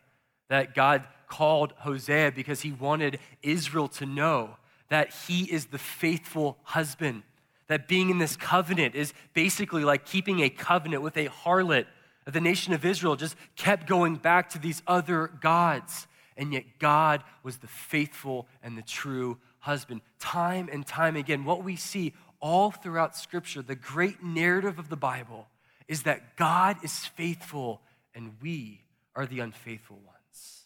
that 0.49 0.75
God 0.75 1.07
called 1.27 1.73
Hosea 1.77 2.33
because 2.33 2.59
he 2.59 2.73
wanted 2.73 3.19
Israel 3.41 3.87
to 3.89 4.05
know 4.05 4.57
that 4.89 5.13
he 5.27 5.43
is 5.43 5.67
the 5.67 5.77
faithful 5.77 6.57
husband. 6.63 7.23
That 7.69 7.87
being 7.87 8.09
in 8.09 8.17
this 8.17 8.35
covenant 8.35 8.95
is 8.95 9.13
basically 9.33 9.83
like 9.85 10.05
keeping 10.05 10.41
a 10.41 10.49
covenant 10.49 11.03
with 11.03 11.15
a 11.17 11.27
harlot. 11.27 11.85
The 12.25 12.41
nation 12.41 12.73
of 12.73 12.83
Israel 12.83 13.15
just 13.15 13.35
kept 13.55 13.87
going 13.87 14.15
back 14.15 14.49
to 14.49 14.59
these 14.59 14.81
other 14.85 15.27
gods. 15.27 16.07
And 16.35 16.51
yet, 16.51 16.63
God 16.79 17.23
was 17.43 17.57
the 17.57 17.67
faithful 17.67 18.47
and 18.63 18.77
the 18.77 18.81
true 18.81 19.37
husband. 19.59 20.01
Time 20.19 20.67
and 20.71 20.85
time 20.85 21.15
again, 21.15 21.45
what 21.45 21.63
we 21.63 21.75
see 21.75 22.13
all 22.41 22.71
throughout 22.71 23.15
Scripture, 23.15 23.61
the 23.61 23.75
great 23.75 24.23
narrative 24.23 24.79
of 24.79 24.89
the 24.89 24.95
Bible, 24.95 25.47
is 25.87 26.03
that 26.03 26.37
God 26.37 26.77
is 26.83 27.05
faithful 27.05 27.81
and 28.15 28.33
we 28.41 28.81
are 29.15 29.25
the 29.25 29.41
unfaithful 29.41 29.97
ones. 29.97 30.63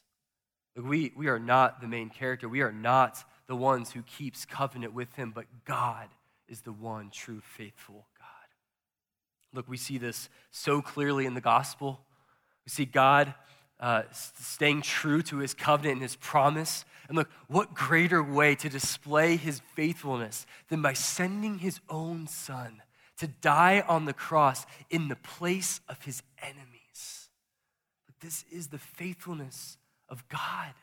We, 0.87 1.11
we 1.15 1.27
are 1.27 1.39
not 1.39 1.81
the 1.81 1.87
main 1.87 2.09
character. 2.09 2.47
We 2.47 2.61
are 2.61 2.71
not 2.71 3.23
the 3.47 3.55
ones 3.55 3.91
who 3.91 4.03
keeps 4.03 4.45
covenant 4.45 4.93
with 4.93 5.13
him, 5.15 5.31
but 5.35 5.45
God 5.65 6.07
is 6.47 6.61
the 6.61 6.71
one 6.71 7.09
true 7.09 7.41
faithful 7.41 8.07
God. 8.17 8.27
Look, 9.53 9.67
we 9.67 9.77
see 9.77 9.97
this 9.97 10.29
so 10.51 10.81
clearly 10.81 11.25
in 11.25 11.33
the 11.33 11.41
gospel. 11.41 12.01
We 12.65 12.69
see 12.69 12.85
God 12.85 13.33
uh, 13.79 14.03
staying 14.11 14.81
true 14.81 15.21
to 15.23 15.37
his 15.37 15.53
covenant 15.53 15.93
and 15.93 16.01
his 16.01 16.15
promise. 16.15 16.85
And 17.07 17.17
look, 17.17 17.29
what 17.47 17.73
greater 17.73 18.23
way 18.23 18.55
to 18.55 18.69
display 18.69 19.35
his 19.35 19.61
faithfulness 19.75 20.45
than 20.69 20.81
by 20.81 20.93
sending 20.93 21.59
his 21.59 21.79
own 21.89 22.27
son 22.27 22.81
to 23.17 23.27
die 23.27 23.83
on 23.87 24.05
the 24.05 24.13
cross 24.13 24.65
in 24.89 25.07
the 25.07 25.15
place 25.15 25.81
of 25.89 26.01
his 26.03 26.23
enemies? 26.41 27.29
But 28.05 28.19
this 28.21 28.45
is 28.51 28.67
the 28.67 28.79
faithfulness 28.79 29.77
of 30.09 30.27
God. 30.29 30.73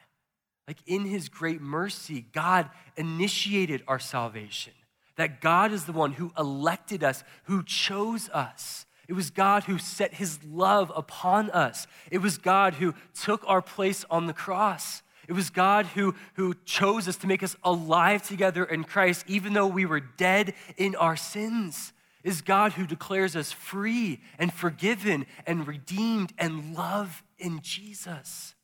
Like 0.69 0.79
in 0.87 1.05
his 1.05 1.29
great 1.29 1.61
mercy, 1.61 2.27
God 2.33 2.69
initiated 2.97 3.83
our 3.89 3.99
salvation. 3.99 4.75
That 5.21 5.43
God 5.43 5.71
is 5.71 5.85
the 5.85 5.93
one 5.93 6.13
who 6.13 6.33
elected 6.39 7.05
us, 7.05 7.25
who 7.43 7.63
chose 7.63 8.31
us. 8.31 8.87
It 9.07 9.13
was 9.13 9.29
God 9.29 9.65
who 9.65 9.77
set 9.77 10.15
his 10.15 10.43
love 10.43 10.91
upon 10.97 11.51
us. 11.51 11.87
It 12.11 12.23
was 12.23 12.39
God 12.39 12.73
who 12.73 12.95
took 13.13 13.45
our 13.47 13.61
place 13.61 14.07
on 14.09 14.27
the 14.27 14.33
cross. 14.33 15.03
It 15.29 15.35
was 15.35 15.51
God 15.51 15.85
who, 15.85 16.15
who 16.37 16.55
chose 16.65 17.07
us 17.07 17.19
to 17.19 17.27
make 17.27 17.43
us 17.43 17.55
alive 17.63 18.27
together 18.27 18.65
in 18.65 18.83
Christ, 18.83 19.27
even 19.29 19.53
though 19.53 19.67
we 19.67 19.85
were 19.85 20.01
dead 20.01 20.55
in 20.79 20.97
our 20.97 21.17
sins. 21.17 21.93
It 22.25 22.31
is 22.31 22.41
God 22.41 22.73
who 22.73 22.87
declares 22.87 23.37
us 23.37 23.53
free 23.53 24.23
and 24.39 24.51
forgiven 24.51 25.27
and 25.47 25.69
redeemed 25.69 26.33
and 26.39 26.75
loved 26.75 27.23
in 27.39 27.61
Jesus. 27.61 28.55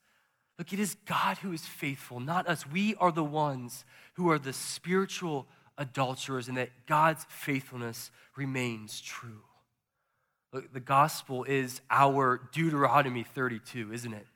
Look, 0.58 0.72
it 0.72 0.80
is 0.80 0.96
God 1.04 1.36
who 1.36 1.52
is 1.52 1.66
faithful, 1.66 2.18
not 2.18 2.48
us. 2.48 2.66
We 2.66 2.94
are 2.94 3.12
the 3.12 3.22
ones 3.22 3.84
who 4.14 4.30
are 4.30 4.38
the 4.38 4.54
spiritual 4.54 5.46
adulterers, 5.78 6.48
and 6.48 6.56
that 6.56 6.70
God's 6.86 7.24
faithfulness 7.28 8.10
remains 8.36 9.00
true. 9.00 9.42
Look, 10.52 10.72
the 10.72 10.80
gospel 10.80 11.44
is 11.44 11.80
our 11.90 12.40
Deuteronomy 12.52 13.24
32, 13.24 13.92
isn't 13.92 14.14
it? 14.14 14.26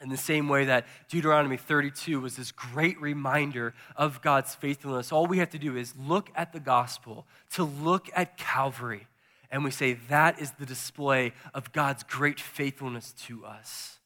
In 0.00 0.08
the 0.08 0.16
same 0.16 0.48
way 0.48 0.64
that 0.64 0.86
Deuteronomy 1.08 1.56
32 1.56 2.20
was 2.20 2.36
this 2.36 2.50
great 2.52 3.00
reminder 3.00 3.72
of 3.96 4.20
God's 4.20 4.54
faithfulness, 4.54 5.12
all 5.12 5.26
we 5.26 5.38
have 5.38 5.50
to 5.50 5.58
do 5.58 5.76
is 5.76 5.94
look 5.96 6.30
at 6.34 6.52
the 6.52 6.60
gospel, 6.60 7.26
to 7.52 7.64
look 7.64 8.08
at 8.14 8.36
Calvary, 8.36 9.06
and 9.50 9.62
we 9.62 9.70
say 9.70 9.92
that 10.08 10.40
is 10.40 10.52
the 10.52 10.66
display 10.66 11.32
of 11.52 11.72
God's 11.72 12.02
great 12.02 12.40
faithfulness 12.40 13.12
to 13.26 13.44
us. 13.44 13.98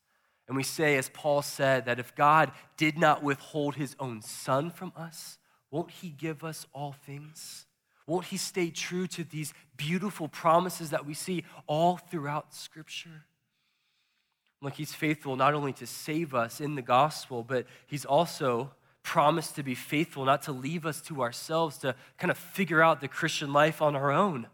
And 0.49 0.57
we 0.57 0.65
say, 0.65 0.97
as 0.97 1.09
Paul 1.09 1.43
said, 1.43 1.87
that 1.87 1.99
if 1.99 2.15
God 2.15 2.53
did 2.77 2.99
not 2.99 3.23
withhold 3.23 3.77
his 3.77 3.97
own 3.99 4.23
son 4.23 4.71
from 4.71 4.93
us, 4.97 5.39
won't 5.77 5.91
he 5.91 6.09
give 6.09 6.43
us 6.43 6.67
all 6.73 6.93
things? 7.05 7.67
Won't 8.07 8.25
he 8.25 8.39
stay 8.39 8.71
true 8.71 9.07
to 9.09 9.25
these 9.25 9.53
beautiful 9.77 10.27
promises 10.27 10.89
that 10.91 11.05
we 11.05 11.13
see 11.13 11.45
all 11.67 11.99
throughout 11.99 12.55
Scripture? 12.55 13.25
Like 14.63 14.73
he's 14.73 14.95
faithful 14.95 15.37
not 15.37 15.53
only 15.53 15.75
to 15.75 15.87
save 15.87 16.35
us 16.35 16.63
in 16.63 16.77
the 16.77 16.83
gospel, 16.83 17.43
but 17.43 17.67
he's 17.87 18.07
also 18.07 18.71
promised 19.03 19.57
to 19.57 19.63
be 19.63 19.75
faithful, 19.75 20.25
not 20.25 20.41
to 20.43 20.53
leave 20.53 20.87
us 20.87 21.03
to 21.03 21.21
ourselves 21.21 21.77
to 21.79 21.95
kind 22.17 22.31
of 22.31 22.39
figure 22.39 22.83
out 22.83 23.03
the 23.03 23.09
Christian 23.09 23.53
life 23.53 23.83
on 23.83 23.95
our 23.95 24.11
own 24.11 24.47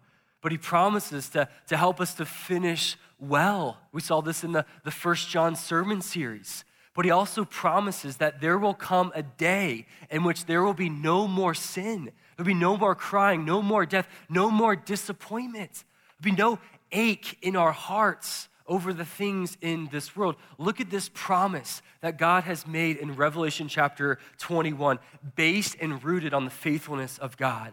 but 0.42 0.50
he 0.50 0.58
promises 0.58 1.28
to, 1.28 1.48
to 1.68 1.76
help 1.76 2.00
us 2.00 2.14
to 2.14 2.26
finish 2.26 2.96
well. 3.20 3.78
We 3.92 4.00
saw 4.00 4.20
this 4.20 4.42
in 4.42 4.50
the, 4.50 4.66
the 4.82 4.90
First 4.90 5.30
John 5.30 5.54
sermon 5.54 6.02
series. 6.02 6.64
But 6.94 7.04
he 7.04 7.10
also 7.10 7.44
promises 7.44 8.18
that 8.18 8.40
there 8.40 8.58
will 8.58 8.74
come 8.74 9.12
a 9.14 9.22
day 9.22 9.86
in 10.10 10.24
which 10.24 10.44
there 10.44 10.62
will 10.62 10.74
be 10.74 10.90
no 10.90 11.26
more 11.26 11.54
sin. 11.54 12.12
There'll 12.36 12.46
be 12.46 12.54
no 12.54 12.76
more 12.76 12.94
crying, 12.94 13.44
no 13.44 13.62
more 13.62 13.86
death, 13.86 14.08
no 14.28 14.50
more 14.50 14.76
disappointment. 14.76 15.84
There'll 16.20 16.36
be 16.36 16.42
no 16.42 16.58
ache 16.90 17.38
in 17.40 17.56
our 17.56 17.72
hearts 17.72 18.48
over 18.66 18.92
the 18.92 19.04
things 19.04 19.56
in 19.60 19.88
this 19.90 20.14
world. 20.14 20.36
Look 20.58 20.80
at 20.80 20.90
this 20.90 21.10
promise 21.12 21.82
that 22.00 22.18
God 22.18 22.44
has 22.44 22.66
made 22.66 22.96
in 22.96 23.16
Revelation 23.16 23.68
chapter 23.68 24.18
21, 24.38 24.98
based 25.34 25.76
and 25.80 26.02
rooted 26.02 26.34
on 26.34 26.44
the 26.44 26.50
faithfulness 26.50 27.18
of 27.18 27.36
God. 27.36 27.72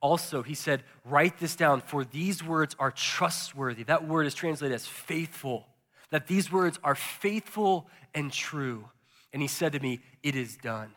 Also, 0.00 0.42
he 0.42 0.54
said, 0.54 0.82
Write 1.04 1.38
this 1.38 1.56
down, 1.56 1.80
for 1.80 2.04
these 2.04 2.42
words 2.42 2.74
are 2.78 2.90
trustworthy. 2.90 3.82
That 3.82 4.06
word 4.06 4.26
is 4.26 4.34
translated 4.34 4.74
as 4.74 4.86
faithful, 4.86 5.66
that 6.10 6.26
these 6.26 6.50
words 6.50 6.78
are 6.82 6.94
faithful 6.94 7.86
and 8.14 8.32
true. 8.32 8.88
And 9.32 9.42
he 9.42 9.48
said 9.48 9.72
to 9.72 9.80
me, 9.80 10.00
It 10.22 10.36
is 10.36 10.56
done. 10.56 10.92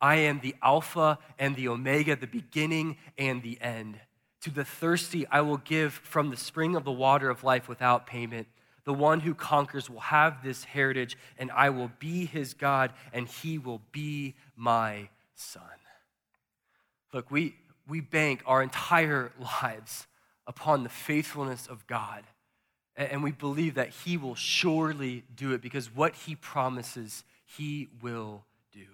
I 0.00 0.16
am 0.16 0.40
the 0.40 0.54
Alpha 0.62 1.18
and 1.38 1.56
the 1.56 1.68
Omega, 1.68 2.14
the 2.16 2.26
beginning 2.26 2.96
and 3.18 3.42
the 3.42 3.58
end. 3.60 3.98
To 4.42 4.50
the 4.50 4.64
thirsty, 4.64 5.26
I 5.28 5.40
will 5.40 5.56
give 5.56 5.94
from 5.94 6.30
the 6.30 6.36
spring 6.36 6.76
of 6.76 6.84
the 6.84 6.92
water 6.92 7.30
of 7.30 7.42
life 7.42 7.68
without 7.68 8.06
payment. 8.06 8.46
The 8.84 8.92
one 8.92 9.20
who 9.20 9.34
conquers 9.34 9.88
will 9.88 10.00
have 10.00 10.44
this 10.44 10.64
heritage, 10.64 11.16
and 11.38 11.50
I 11.50 11.70
will 11.70 11.90
be 11.98 12.26
his 12.26 12.52
God, 12.52 12.92
and 13.14 13.26
he 13.26 13.56
will 13.56 13.80
be 13.92 14.34
my 14.54 15.08
son. 15.34 15.62
Look, 17.14 17.30
we, 17.30 17.54
we 17.88 18.00
bank 18.00 18.42
our 18.46 18.62
entire 18.62 19.32
lives 19.62 20.06
upon 20.46 20.82
the 20.82 20.88
faithfulness 20.88 21.66
of 21.66 21.86
God. 21.86 22.24
And 22.96 23.24
we 23.24 23.32
believe 23.32 23.74
that 23.74 23.88
he 23.88 24.16
will 24.16 24.36
surely 24.36 25.24
do 25.34 25.52
it 25.52 25.60
because 25.60 25.94
what 25.94 26.14
he 26.14 26.36
promises, 26.36 27.24
he 27.44 27.88
will 28.00 28.44
do. 28.72 28.86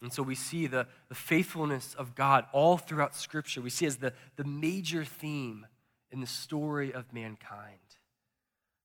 And 0.00 0.12
so 0.12 0.22
we 0.22 0.34
see 0.34 0.66
the, 0.66 0.86
the 1.08 1.14
faithfulness 1.14 1.94
of 1.98 2.14
God 2.14 2.46
all 2.52 2.78
throughout 2.78 3.14
Scripture. 3.14 3.60
We 3.60 3.70
see 3.70 3.84
as 3.84 3.96
the, 3.96 4.12
the 4.36 4.44
major 4.44 5.04
theme 5.04 5.66
in 6.10 6.20
the 6.20 6.26
story 6.26 6.94
of 6.94 7.12
mankind. 7.12 7.78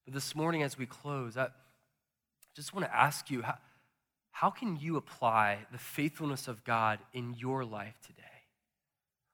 But 0.06 0.14
this 0.14 0.36
morning, 0.36 0.64
as 0.64 0.78
we 0.78 0.86
close, 0.86 1.38
I 1.38 1.50
just 2.56 2.74
want 2.74 2.86
to 2.86 2.96
ask 2.96 3.30
you 3.30 3.44
how, 3.44 3.58
how 4.32 4.50
can 4.50 4.76
you 4.76 4.98
apply 4.98 5.60
the 5.72 5.78
faithfulness 5.78 6.48
of 6.48 6.64
God 6.64 7.00
in 7.14 7.36
your 7.38 7.64
life 7.64 7.96
today? 8.06 8.23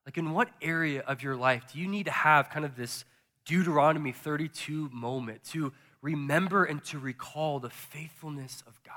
Like, 0.09 0.17
in 0.17 0.31
what 0.31 0.49
area 0.59 1.01
of 1.01 1.21
your 1.21 1.35
life 1.35 1.71
do 1.71 1.77
you 1.77 1.87
need 1.87 2.07
to 2.07 2.11
have 2.11 2.49
kind 2.49 2.65
of 2.65 2.75
this 2.75 3.05
Deuteronomy 3.45 4.11
32 4.11 4.89
moment 4.91 5.43
to 5.51 5.71
remember 6.01 6.65
and 6.65 6.83
to 6.85 6.97
recall 6.97 7.59
the 7.59 7.69
faithfulness 7.69 8.63
of 8.65 8.81
God? 8.83 8.95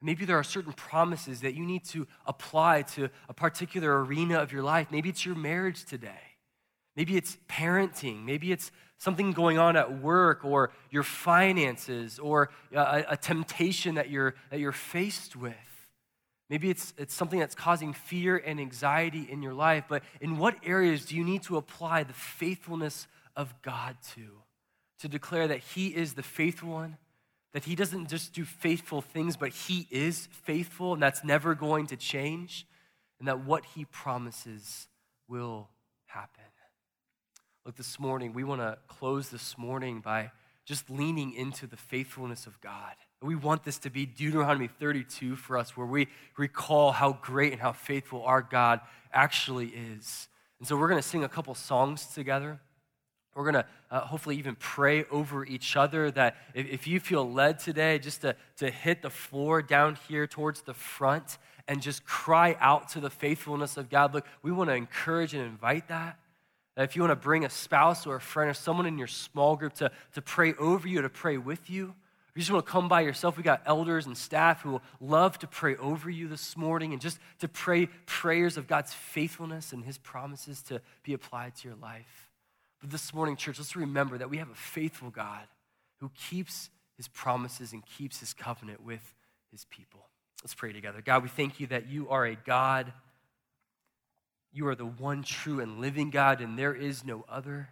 Maybe 0.00 0.24
there 0.24 0.38
are 0.38 0.44
certain 0.44 0.74
promises 0.74 1.40
that 1.40 1.54
you 1.54 1.66
need 1.66 1.84
to 1.86 2.06
apply 2.24 2.82
to 2.82 3.10
a 3.28 3.34
particular 3.34 4.04
arena 4.04 4.36
of 4.36 4.52
your 4.52 4.62
life. 4.62 4.92
Maybe 4.92 5.08
it's 5.08 5.26
your 5.26 5.34
marriage 5.34 5.84
today. 5.84 6.36
Maybe 6.94 7.16
it's 7.16 7.36
parenting. 7.48 8.24
Maybe 8.24 8.52
it's 8.52 8.70
something 8.98 9.32
going 9.32 9.58
on 9.58 9.74
at 9.74 10.00
work 10.00 10.44
or 10.44 10.70
your 10.92 11.02
finances 11.02 12.20
or 12.20 12.50
uh, 12.76 13.02
a, 13.08 13.14
a, 13.14 13.16
temptation 13.16 13.96
that 13.96 14.08
you're, 14.08 14.36
that 14.50 14.60
you're 14.60 14.70
faced 14.70 15.34
with. 15.34 15.69
Maybe 16.50 16.68
it's, 16.68 16.92
it's 16.98 17.14
something 17.14 17.38
that's 17.38 17.54
causing 17.54 17.92
fear 17.92 18.36
and 18.36 18.60
anxiety 18.60 19.28
in 19.30 19.40
your 19.40 19.54
life. 19.54 19.84
But 19.88 20.02
in 20.20 20.36
what 20.36 20.56
areas 20.64 21.06
do 21.06 21.16
you 21.16 21.24
need 21.24 21.44
to 21.44 21.56
apply 21.56 22.02
the 22.02 22.12
faithfulness 22.12 23.06
of 23.36 23.54
God 23.62 23.96
to? 24.16 24.42
To 24.98 25.08
declare 25.08 25.46
that 25.46 25.60
He 25.60 25.88
is 25.88 26.14
the 26.14 26.24
faithful 26.24 26.70
one, 26.70 26.98
that 27.52 27.64
He 27.64 27.76
doesn't 27.76 28.08
just 28.08 28.34
do 28.34 28.44
faithful 28.44 29.00
things, 29.00 29.36
but 29.36 29.50
He 29.50 29.86
is 29.92 30.28
faithful, 30.32 30.94
and 30.94 31.02
that's 31.02 31.22
never 31.22 31.54
going 31.54 31.86
to 31.86 31.96
change, 31.96 32.66
and 33.20 33.28
that 33.28 33.44
what 33.44 33.64
He 33.64 33.84
promises 33.84 34.88
will 35.28 35.70
happen. 36.06 36.44
Look, 37.64 37.76
this 37.76 38.00
morning, 38.00 38.32
we 38.32 38.42
want 38.42 38.60
to 38.60 38.78
close 38.88 39.28
this 39.28 39.56
morning 39.56 40.00
by 40.00 40.32
just 40.64 40.90
leaning 40.90 41.32
into 41.32 41.66
the 41.66 41.76
faithfulness 41.76 42.46
of 42.46 42.60
God. 42.60 42.94
We 43.22 43.34
want 43.34 43.64
this 43.64 43.78
to 43.80 43.90
be 43.90 44.06
Deuteronomy 44.06 44.68
32 44.68 45.36
for 45.36 45.58
us, 45.58 45.76
where 45.76 45.86
we 45.86 46.08
recall 46.38 46.90
how 46.90 47.18
great 47.20 47.52
and 47.52 47.60
how 47.60 47.72
faithful 47.72 48.22
our 48.22 48.40
God 48.40 48.80
actually 49.12 49.68
is. 49.68 50.28
And 50.58 50.66
so 50.66 50.76
we're 50.76 50.88
going 50.88 51.02
to 51.02 51.06
sing 51.06 51.22
a 51.22 51.28
couple 51.28 51.54
songs 51.54 52.06
together. 52.06 52.60
We're 53.34 53.50
going 53.50 53.62
to 53.62 53.66
uh, 53.90 54.00
hopefully 54.00 54.36
even 54.36 54.56
pray 54.56 55.04
over 55.10 55.44
each 55.44 55.76
other 55.76 56.10
that 56.12 56.36
if, 56.54 56.66
if 56.66 56.86
you 56.86 56.98
feel 56.98 57.30
led 57.30 57.58
today, 57.58 57.98
just 57.98 58.22
to, 58.22 58.36
to 58.56 58.70
hit 58.70 59.02
the 59.02 59.10
floor 59.10 59.60
down 59.60 59.98
here 60.08 60.26
towards 60.26 60.62
the 60.62 60.74
front 60.74 61.36
and 61.68 61.82
just 61.82 62.04
cry 62.06 62.56
out 62.58 62.88
to 62.90 63.00
the 63.00 63.10
faithfulness 63.10 63.76
of 63.76 63.90
God. 63.90 64.14
Look, 64.14 64.26
we 64.42 64.50
want 64.50 64.70
to 64.70 64.74
encourage 64.74 65.34
and 65.34 65.42
invite 65.42 65.88
that. 65.88 66.18
If 66.76 66.96
you 66.96 67.02
want 67.02 67.12
to 67.12 67.16
bring 67.16 67.44
a 67.44 67.50
spouse 67.50 68.06
or 68.06 68.16
a 68.16 68.20
friend 68.20 68.50
or 68.50 68.54
someone 68.54 68.86
in 68.86 68.96
your 68.96 69.06
small 69.06 69.56
group 69.56 69.74
to, 69.74 69.90
to 70.14 70.22
pray 70.22 70.54
over 70.54 70.88
you, 70.88 71.02
to 71.02 71.10
pray 71.10 71.36
with 71.36 71.68
you, 71.68 71.94
if 72.30 72.36
you 72.36 72.40
just 72.40 72.52
want 72.52 72.64
to 72.64 72.70
come 72.70 72.88
by 72.88 73.00
yourself, 73.00 73.36
we 73.36 73.42
got 73.42 73.62
elders 73.66 74.06
and 74.06 74.16
staff 74.16 74.62
who 74.62 74.72
will 74.72 74.82
love 75.00 75.38
to 75.40 75.46
pray 75.46 75.76
over 75.76 76.08
you 76.08 76.28
this 76.28 76.56
morning 76.56 76.92
and 76.92 77.02
just 77.02 77.18
to 77.40 77.48
pray 77.48 77.86
prayers 78.06 78.56
of 78.56 78.66
God's 78.66 78.92
faithfulness 78.92 79.72
and 79.72 79.84
his 79.84 79.98
promises 79.98 80.62
to 80.62 80.80
be 81.02 81.12
applied 81.12 81.56
to 81.56 81.68
your 81.68 81.76
life. 81.76 82.30
But 82.80 82.90
this 82.90 83.12
morning, 83.12 83.36
church, 83.36 83.58
let's 83.58 83.76
remember 83.76 84.18
that 84.18 84.30
we 84.30 84.38
have 84.38 84.50
a 84.50 84.54
faithful 84.54 85.10
God 85.10 85.46
who 85.98 86.10
keeps 86.30 86.70
his 86.96 87.08
promises 87.08 87.72
and 87.72 87.84
keeps 87.84 88.20
his 88.20 88.32
covenant 88.32 88.82
with 88.82 89.14
his 89.50 89.64
people. 89.66 90.06
Let's 90.42 90.54
pray 90.54 90.72
together. 90.72 91.02
God, 91.04 91.22
we 91.22 91.28
thank 91.28 91.60
you 91.60 91.66
that 91.66 91.88
you 91.88 92.08
are 92.08 92.24
a 92.24 92.36
God 92.36 92.92
you 94.52 94.66
are 94.66 94.74
the 94.74 94.86
one 94.86 95.22
true 95.22 95.60
and 95.60 95.80
living 95.80 96.10
God, 96.10 96.40
and 96.40 96.58
there 96.58 96.74
is 96.74 97.04
no 97.04 97.24
other. 97.28 97.68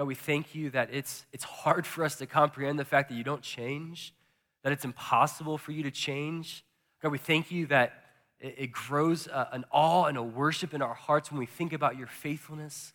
God, 0.00 0.06
we 0.06 0.14
thank 0.14 0.54
you 0.54 0.70
that 0.70 0.88
it's, 0.94 1.26
it's 1.30 1.44
hard 1.44 1.86
for 1.86 2.04
us 2.04 2.16
to 2.16 2.26
comprehend 2.26 2.78
the 2.78 2.86
fact 2.86 3.10
that 3.10 3.16
you 3.16 3.22
don't 3.22 3.42
change, 3.42 4.14
that 4.62 4.72
it's 4.72 4.86
impossible 4.86 5.58
for 5.58 5.72
you 5.72 5.82
to 5.82 5.90
change. 5.90 6.64
God, 7.02 7.12
we 7.12 7.18
thank 7.18 7.50
you 7.50 7.66
that 7.66 8.02
it, 8.38 8.54
it 8.56 8.72
grows 8.72 9.28
uh, 9.28 9.48
an 9.52 9.66
awe 9.70 10.06
and 10.06 10.16
a 10.16 10.22
worship 10.22 10.72
in 10.72 10.80
our 10.80 10.94
hearts 10.94 11.30
when 11.30 11.38
we 11.38 11.44
think 11.44 11.74
about 11.74 11.98
your 11.98 12.06
faithfulness. 12.06 12.94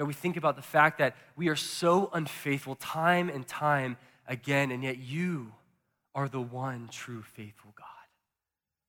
God, 0.00 0.08
we 0.08 0.14
think 0.14 0.36
about 0.36 0.56
the 0.56 0.62
fact 0.62 0.98
that 0.98 1.14
we 1.36 1.46
are 1.46 1.54
so 1.54 2.10
unfaithful 2.12 2.74
time 2.74 3.28
and 3.28 3.46
time 3.46 3.96
again, 4.26 4.72
and 4.72 4.82
yet 4.82 4.98
you 4.98 5.52
are 6.12 6.28
the 6.28 6.40
one 6.40 6.88
true 6.90 7.22
faithful 7.22 7.72
God. 7.78 7.86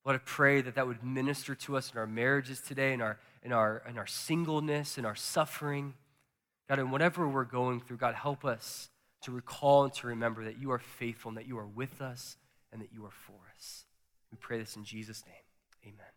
Lord, 0.04 0.16
I 0.16 0.22
pray 0.24 0.60
that 0.60 0.74
that 0.74 0.88
would 0.88 1.04
minister 1.04 1.54
to 1.54 1.76
us 1.76 1.92
in 1.92 1.98
our 2.00 2.06
marriages 2.08 2.60
today, 2.60 2.92
in 2.92 3.00
our 3.00 3.20
in 3.44 3.52
our, 3.52 3.82
in 3.88 3.98
our 3.98 4.06
singleness, 4.06 4.96
in 4.96 5.04
our 5.04 5.14
suffering. 5.14 5.94
God, 6.68 6.78
in 6.78 6.90
whatever 6.90 7.28
we're 7.28 7.44
going 7.44 7.80
through, 7.80 7.98
God, 7.98 8.14
help 8.14 8.44
us 8.44 8.88
to 9.22 9.32
recall 9.32 9.84
and 9.84 9.92
to 9.94 10.06
remember 10.06 10.44
that 10.44 10.58
you 10.58 10.70
are 10.70 10.78
faithful 10.78 11.30
and 11.30 11.38
that 11.38 11.46
you 11.46 11.58
are 11.58 11.66
with 11.66 12.00
us 12.00 12.36
and 12.72 12.80
that 12.80 12.92
you 12.92 13.04
are 13.04 13.10
for 13.10 13.38
us. 13.56 13.84
We 14.30 14.38
pray 14.38 14.58
this 14.58 14.76
in 14.76 14.84
Jesus' 14.84 15.24
name. 15.26 15.92
Amen. 15.94 16.13